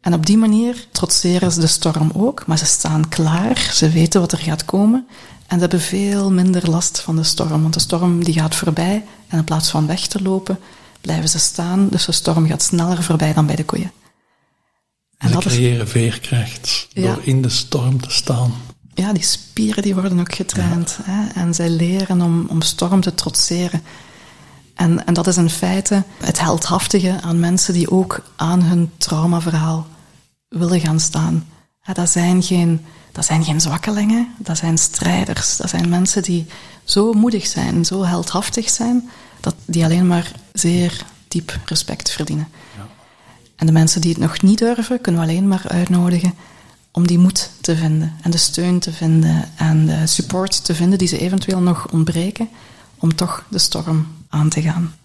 [0.01, 4.21] En op die manier trotseren ze de storm ook, maar ze staan klaar, ze weten
[4.21, 5.07] wat er gaat komen
[5.47, 9.05] en ze hebben veel minder last van de storm, want de storm die gaat voorbij
[9.27, 10.59] en in plaats van weg te lopen,
[11.05, 13.91] blijven ze staan, dus de storm gaat sneller voorbij dan bij de koeien.
[15.17, 18.53] En ze creëren veerkracht door in de storm te staan.
[18.93, 23.13] Ja, die spieren die worden ook getraind hè, en zij leren om, om storm te
[23.13, 23.81] trotseren.
[24.73, 29.87] En, en dat is in feite het heldhaftige aan mensen die ook aan hun traumaverhaal
[30.47, 31.47] willen gaan staan.
[31.93, 35.57] dat, zijn geen, dat zijn geen zwakkelingen, dat zijn strijders.
[35.57, 36.45] Dat zijn mensen die
[36.83, 39.09] zo moedig zijn, zo heldhaftig zijn,
[39.45, 42.47] dat die alleen maar zeer diep respect verdienen.
[42.77, 42.87] Ja.
[43.55, 46.33] En de mensen die het nog niet durven, kunnen we alleen maar uitnodigen
[46.91, 50.97] om die moed te vinden en de steun te vinden en de support te vinden
[50.97, 52.49] die ze eventueel nog ontbreken
[52.99, 54.95] om toch de storm aan te gaan.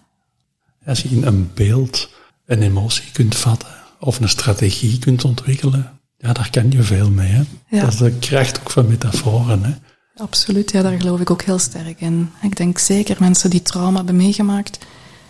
[0.85, 2.09] Als je in een beeld
[2.45, 3.69] een emotie kunt vatten
[3.99, 7.31] of een strategie kunt ontwikkelen, ja, daar kan je veel mee.
[7.31, 7.43] Hè?
[7.79, 9.63] Dat is de kracht ook van metaforen.
[9.63, 9.73] Hè?
[10.15, 12.31] Absoluut, ja, daar geloof ik ook heel sterk in.
[12.41, 14.85] Ik denk zeker mensen die trauma hebben meegemaakt,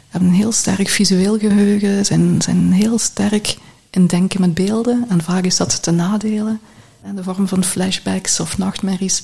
[0.08, 3.58] hebben een heel sterk visueel geheugen, zijn, zijn heel sterk
[3.90, 5.06] in denken met beelden.
[5.10, 6.60] En vaak is dat te nadelen,
[7.04, 9.24] in de vorm van flashbacks of nachtmerries.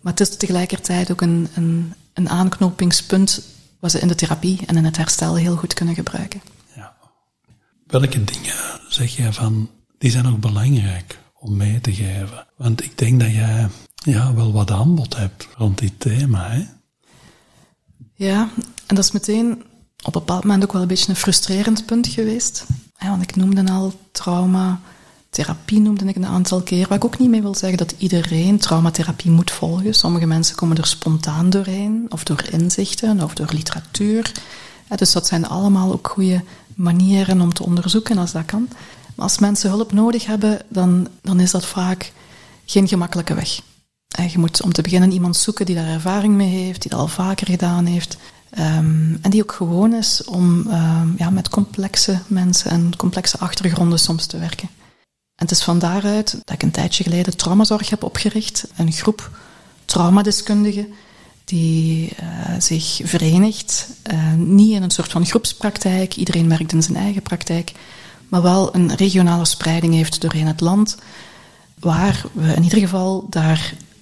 [0.00, 1.48] Maar het is tegelijkertijd ook een,
[2.14, 3.42] een, aanknopingspunt
[3.78, 6.42] wat ze in de therapie en in het herstel heel goed kunnen gebruiken.
[6.76, 6.94] Ja.
[7.86, 12.46] Welke dingen zeg jij van, die zijn ook belangrijk om mee te geven?
[12.56, 13.68] Want ik denk dat jij
[14.00, 16.50] ja, wel wat aanbod hebt rond dit thema.
[16.50, 16.66] Hè?
[18.14, 18.48] Ja,
[18.86, 19.62] en dat is meteen
[20.02, 22.64] op een bepaald moment ook wel een beetje een frustrerend punt geweest.
[22.98, 24.80] Want ik noemde al trauma,
[25.30, 26.88] therapie noemde ik een aantal keer.
[26.88, 29.94] Wat ik ook niet mee wil zeggen dat iedereen traumatherapie moet volgen.
[29.94, 34.32] Sommige mensen komen er spontaan doorheen, of door inzichten, of door literatuur.
[34.96, 36.44] Dus dat zijn allemaal ook goede
[36.74, 38.68] manieren om te onderzoeken als dat kan.
[39.14, 42.12] Maar als mensen hulp nodig hebben, dan, dan is dat vaak
[42.64, 43.60] geen gemakkelijke weg.
[44.28, 47.08] Je moet om te beginnen iemand zoeken die daar ervaring mee heeft, die dat al
[47.08, 48.16] vaker gedaan heeft.
[48.58, 53.98] Um, en die ook gewoon is om um, ja, met complexe mensen en complexe achtergronden
[53.98, 54.68] soms te werken.
[55.34, 58.66] En het is van daaruit dat ik een tijdje geleden traumazorg heb opgericht.
[58.76, 59.30] Een groep
[59.84, 60.88] traumadeskundigen
[61.44, 63.88] die uh, zich verenigt.
[64.12, 67.72] Uh, niet in een soort van groepspraktijk, iedereen werkt in zijn eigen praktijk,
[68.28, 70.96] maar wel een regionale spreiding heeft doorheen het land,
[71.78, 73.26] waar we in ieder geval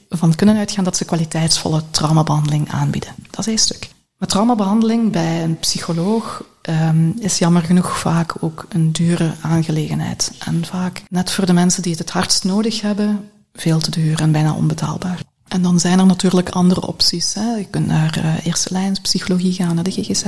[0.09, 3.15] daarvan kunnen uitgaan dat ze kwaliteitsvolle traumabehandeling aanbieden.
[3.31, 3.89] Dat is één stuk.
[4.19, 10.33] Maar traumabehandeling bij een psycholoog um, is jammer genoeg vaak ook een dure aangelegenheid.
[10.39, 14.21] En vaak, net voor de mensen die het het hardst nodig hebben, veel te duur
[14.21, 15.21] en bijna onbetaalbaar.
[15.49, 17.35] En dan zijn er natuurlijk andere opties.
[17.35, 17.55] Hè.
[17.55, 20.23] Je kunt naar uh, eerste lijns psychologie gaan, naar de GGZ.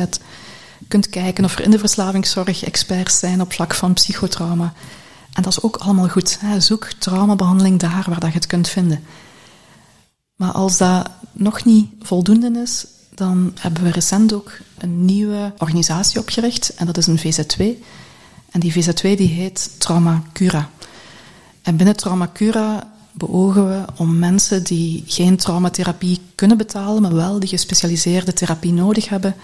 [0.79, 4.73] Je kunt kijken of er in de verslavingszorg experts zijn op vlak van psychotrauma.
[5.33, 6.39] En dat is ook allemaal goed.
[6.41, 6.61] Hè.
[6.61, 9.05] Zoek traumabehandeling daar waar dat je het kunt vinden.
[10.41, 16.21] Maar als dat nog niet voldoende is, dan hebben we recent ook een nieuwe organisatie
[16.21, 16.75] opgericht.
[16.75, 17.65] En dat is een VZ2.
[18.51, 20.71] En die VZ2 die heet Trauma Cura.
[21.63, 27.41] En binnen Trauma Cura beogen we om mensen die geen traumatherapie kunnen betalen, maar wel
[27.41, 29.35] die gespecialiseerde therapie nodig hebben,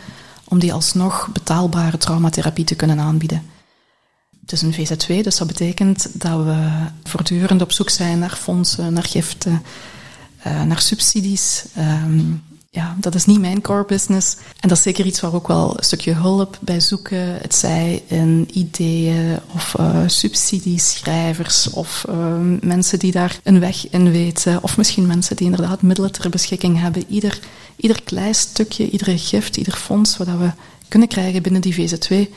[0.45, 3.43] om die alsnog betaalbare traumatherapie te kunnen aanbieden.
[4.41, 6.69] Het is een VZ2, dus dat betekent dat we
[7.05, 9.63] voortdurend op zoek zijn naar fondsen, naar giften,
[10.47, 11.65] uh, naar subsidies.
[11.79, 12.43] Um,
[12.77, 14.37] ja, dat is niet mijn core business.
[14.61, 17.39] En dat is zeker iets waar ook wel een stukje hulp bij zoeken.
[17.41, 22.15] Het zij in ideeën of uh, subsidieschrijvers of uh,
[22.61, 24.63] mensen die daar een weg in weten.
[24.63, 27.05] Of misschien mensen die inderdaad middelen ter beschikking hebben.
[27.09, 27.39] Ieder,
[27.77, 30.51] ieder klein stukje, iedere gift, ieder fonds wat we
[30.89, 32.31] kunnen krijgen binnen die VZ2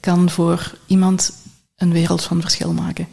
[0.00, 1.32] kan voor iemand
[1.76, 3.08] een wereld van verschil maken.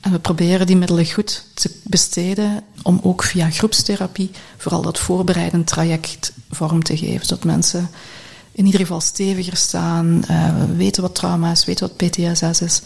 [0.00, 5.66] En we proberen die middelen goed te besteden om ook via groepstherapie vooral dat voorbereidend
[5.66, 7.26] traject vorm te geven.
[7.26, 7.90] Zodat mensen
[8.52, 12.82] in ieder geval steviger staan, uh, weten wat trauma is, weten wat PTSS is.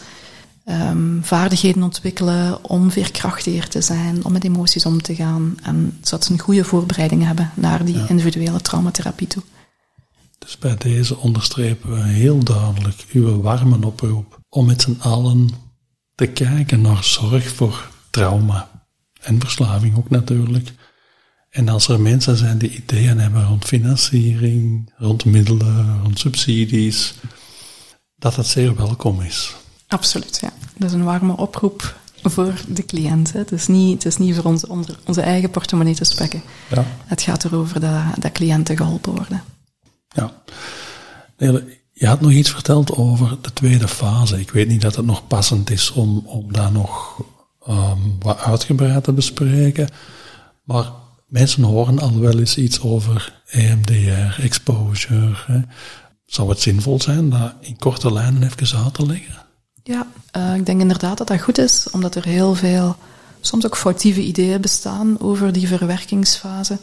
[0.69, 5.57] Um, vaardigheden ontwikkelen om veerkrachtiger te zijn, om met emoties om te gaan.
[5.63, 9.43] En zodat ze een goede voorbereiding hebben naar die individuele traumatherapie toe.
[10.39, 15.49] Dus bij deze onderstrepen we heel duidelijk uw warme oproep om met z'n allen
[16.15, 18.69] te kijken naar zorg voor trauma
[19.21, 20.73] en verslaving ook natuurlijk.
[21.49, 27.13] En als er mensen zijn die ideeën hebben rond financiering, rond middelen, rond subsidies,
[28.15, 29.55] dat dat zeer welkom is.
[29.87, 30.53] Absoluut, ja.
[30.77, 33.33] Dat is een warme oproep voor de cliënt.
[33.33, 34.65] Het is niet, het is niet voor ons,
[35.05, 36.41] onze eigen portemonnee te spekken.
[36.69, 36.85] Ja.
[37.05, 39.43] Het gaat erover dat, dat cliënten geholpen worden.
[40.07, 40.43] Ja.
[41.97, 44.39] Je had nog iets verteld over de tweede fase.
[44.39, 47.21] Ik weet niet dat het nog passend is om, om daar nog
[47.69, 49.89] um, wat uitgebreid te bespreken.
[50.63, 50.85] Maar
[51.27, 55.65] mensen horen al wel eens iets over EMDR, exposure.
[56.25, 59.35] Zou het zinvol zijn dat in korte lijnen even uit te leggen?
[59.83, 62.95] Ja, uh, ik denk inderdaad dat dat goed is, omdat er heel veel,
[63.41, 66.77] soms ook foutieve ideeën bestaan over die verwerkingsfase.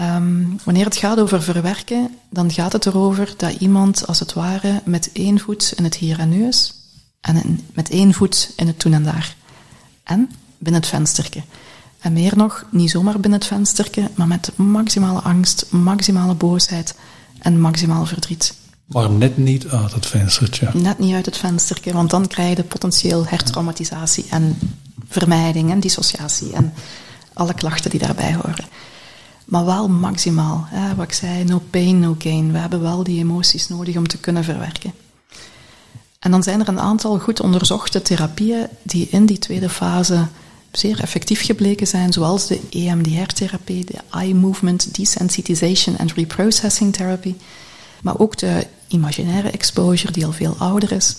[0.00, 4.80] Um, wanneer het gaat over verwerken, dan gaat het erover dat iemand als het ware
[4.84, 6.74] met één voet in het hier en nu is
[7.20, 9.36] en met één voet in het toen en daar.
[10.04, 11.42] En binnen het vensterke.
[11.98, 16.94] En meer nog, niet zomaar binnen het vensterke, maar met maximale angst, maximale boosheid
[17.38, 18.54] en maximaal verdriet.
[18.86, 20.70] Maar net niet uit het venstertje.
[20.72, 24.58] Net niet uit het vensterke, want dan krijg je potentieel hertraumatisatie en
[25.08, 26.72] vermijding en dissociatie en
[27.32, 28.64] alle klachten die daarbij horen
[29.44, 30.64] maar wel maximaal.
[30.68, 32.52] Hè, wat ik zei, no pain, no gain.
[32.52, 34.92] We hebben wel die emoties nodig om te kunnen verwerken.
[36.18, 40.26] En dan zijn er een aantal goed onderzochte therapieën die in die tweede fase
[40.72, 47.34] zeer effectief gebleken zijn, zoals de EMDR-therapie, de Eye Movement Desensitization and Reprocessing Therapy,
[48.02, 51.16] maar ook de imaginaire exposure, die al veel ouder is.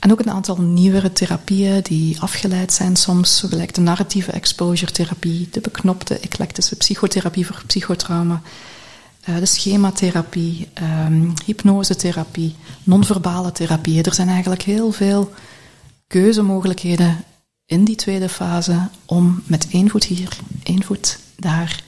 [0.00, 5.48] En ook een aantal nieuwere therapieën die afgeleid zijn soms, gelijk de narratieve exposure therapie,
[5.50, 8.42] de beknopte eclectische psychotherapie voor psychotrauma,
[9.28, 10.68] uh, de schematherapie,
[11.06, 14.02] um, hypnosetherapie, non-verbale therapieën.
[14.02, 15.32] Er zijn eigenlijk heel veel
[16.06, 17.24] keuzemogelijkheden
[17.66, 21.82] in die tweede fase om met één voet hier, één voet daar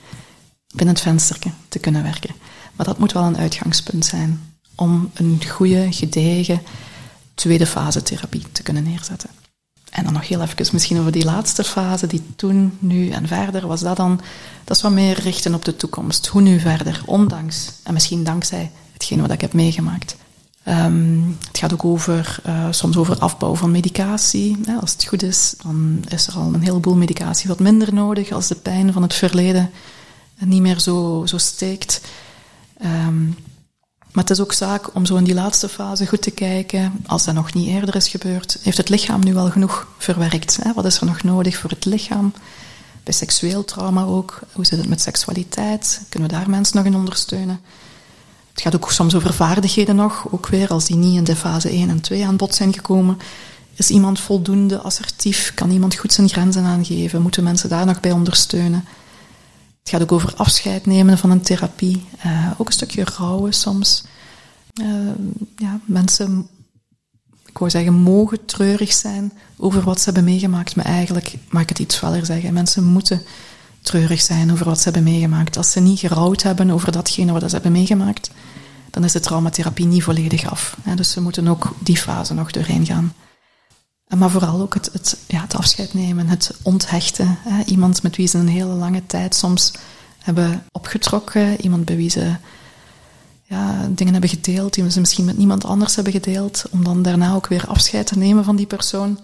[0.74, 2.34] binnen het vensterke te kunnen werken.
[2.76, 6.60] Maar dat moet wel een uitgangspunt zijn om een goede, gedegen
[7.42, 9.30] tweede fase therapie te kunnen neerzetten.
[9.90, 13.66] En dan nog heel even misschien over die laatste fase, die toen, nu en verder,
[13.66, 14.20] was dat dan,
[14.64, 16.26] dat is wat meer richten op de toekomst.
[16.26, 20.16] Hoe nu verder, ondanks, en misschien dankzij hetgeen wat ik heb meegemaakt.
[20.68, 24.56] Um, het gaat ook over, uh, soms over afbouw van medicatie.
[24.80, 28.46] als het goed is, dan is er al een heleboel medicatie wat minder nodig als
[28.46, 29.70] de pijn van het verleden
[30.38, 32.00] niet meer zo, zo steekt.
[32.84, 33.36] Um,
[34.12, 37.24] maar het is ook zaak om zo in die laatste fase goed te kijken, als
[37.24, 40.58] dat nog niet eerder is gebeurd, heeft het lichaam nu wel genoeg verwerkt?
[40.62, 40.72] Hè?
[40.72, 42.32] Wat is er nog nodig voor het lichaam?
[43.02, 44.40] Bij seksueel trauma ook.
[44.52, 46.02] Hoe zit het met seksualiteit?
[46.08, 47.60] Kunnen we daar mensen nog in ondersteunen?
[48.52, 51.68] Het gaat ook soms over vaardigheden nog, ook weer als die niet in de fase
[51.68, 53.18] 1 en 2 aan bod zijn gekomen.
[53.74, 55.52] Is iemand voldoende assertief?
[55.54, 57.22] Kan iemand goed zijn grenzen aangeven?
[57.22, 58.84] Moeten mensen daar nog bij ondersteunen?
[59.82, 62.02] Het gaat ook over afscheid nemen van een therapie.
[62.26, 64.04] Uh, ook een stukje rouwen soms.
[64.82, 64.86] Uh,
[65.56, 66.48] ja, mensen,
[67.46, 70.76] ik wou zeggen, mogen treurig zijn over wat ze hebben meegemaakt.
[70.76, 72.52] Maar eigenlijk mag ik het iets feller zeggen.
[72.52, 73.22] Mensen moeten
[73.80, 75.56] treurig zijn over wat ze hebben meegemaakt.
[75.56, 78.30] Als ze niet gerouwd hebben over datgene wat ze hebben meegemaakt,
[78.90, 80.76] dan is de traumatherapie niet volledig af.
[80.94, 83.12] Dus ze moeten ook die fase nog doorheen gaan.
[84.16, 87.38] Maar vooral ook het, het, ja, het afscheid nemen, het onthechten.
[87.66, 89.72] Iemand met wie ze een hele lange tijd soms
[90.18, 92.34] hebben opgetrokken, iemand bij wie ze
[93.42, 97.34] ja, dingen hebben gedeeld die ze misschien met niemand anders hebben gedeeld, om dan daarna
[97.34, 99.18] ook weer afscheid te nemen van die persoon.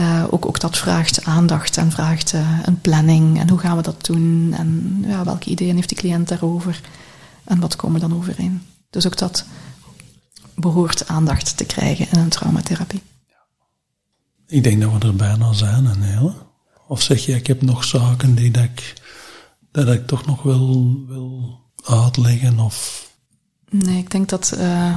[0.00, 3.40] Uh, ook, ook dat vraagt aandacht en vraagt uh, een planning.
[3.40, 4.54] En hoe gaan we dat doen?
[4.56, 6.80] En ja, welke ideeën heeft de cliënt daarover?
[7.44, 8.62] En wat komen we dan overeen?
[8.90, 9.44] Dus ook dat
[10.54, 13.02] behoort aandacht te krijgen in een traumatherapie.
[14.54, 16.32] Ik denk dat we er bijna zijn, een hele.
[16.88, 18.94] Of zeg je, ik heb nog zaken die dat ik,
[19.70, 22.58] dat ik toch nog wil, wil uitleggen?
[22.58, 23.08] Of...
[23.68, 24.96] Nee, ik denk dat, uh,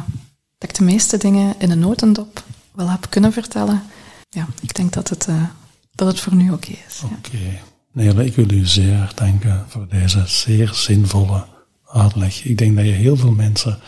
[0.57, 3.83] dat ik de meeste dingen in een notendop wel heb kunnen vertellen.
[4.29, 5.43] Ja, ik denk dat het, uh,
[5.91, 7.01] dat het voor nu oké is.
[7.03, 7.13] Oké.
[7.27, 7.61] Okay.
[7.91, 11.45] Nee, ik wil u zeer danken voor deze zeer zinvolle
[11.85, 12.43] uitleg.
[12.43, 13.79] Ik denk dat je heel veel mensen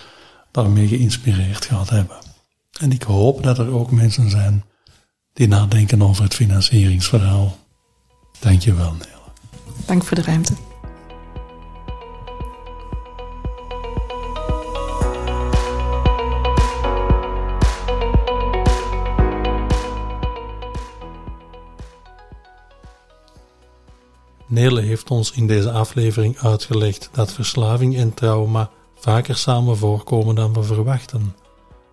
[0.51, 2.17] daarmee geïnspireerd gaat hebben.
[2.79, 4.63] En ik hoop dat er ook mensen zijn
[5.33, 7.57] die nadenken over het financieringsverhaal.
[8.39, 9.07] Dank je wel, Nele.
[9.85, 10.53] Dank voor de ruimte.
[24.47, 30.53] Nele heeft ons in deze aflevering uitgelegd dat verslaving en trauma vaker samen voorkomen dan
[30.53, 31.35] we verwachten.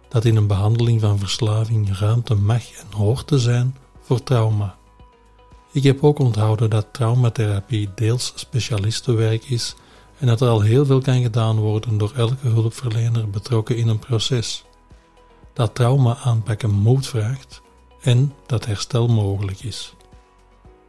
[0.08, 4.76] Dat in een behandeling van verslaving ruimte mag en hoort te zijn voor trauma.
[5.72, 9.74] Ik heb ook onthouden dat traumatherapie deels specialistenwerk is
[10.18, 13.98] en dat er al heel veel kan gedaan worden door elke hulpverlener betrokken in een
[13.98, 14.64] proces.
[15.52, 17.62] Dat trauma aanpakken moed vraagt
[18.00, 19.94] en dat herstel mogelijk is.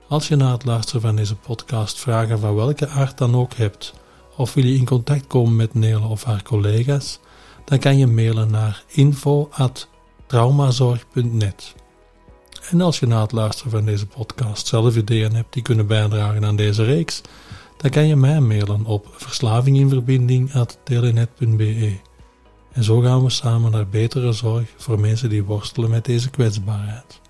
[0.08, 3.94] Als je na het luisteren van deze podcast vragen van welke aard dan ook hebt,
[4.36, 7.20] of wil je in contact komen met Nele of haar collega's,
[7.68, 11.76] dan kan je mailen naar info.traumazorg.net.
[12.70, 16.46] En als je na het luisteren van deze podcast zelf ideeën hebt die kunnen bijdragen
[16.46, 17.22] aan deze reeks,
[17.78, 21.98] dan kan je mij mailen op verslavinginverbinding.telenet.be.
[22.72, 27.22] En zo gaan we samen naar betere zorg voor mensen die worstelen met deze kwetsbaarheid.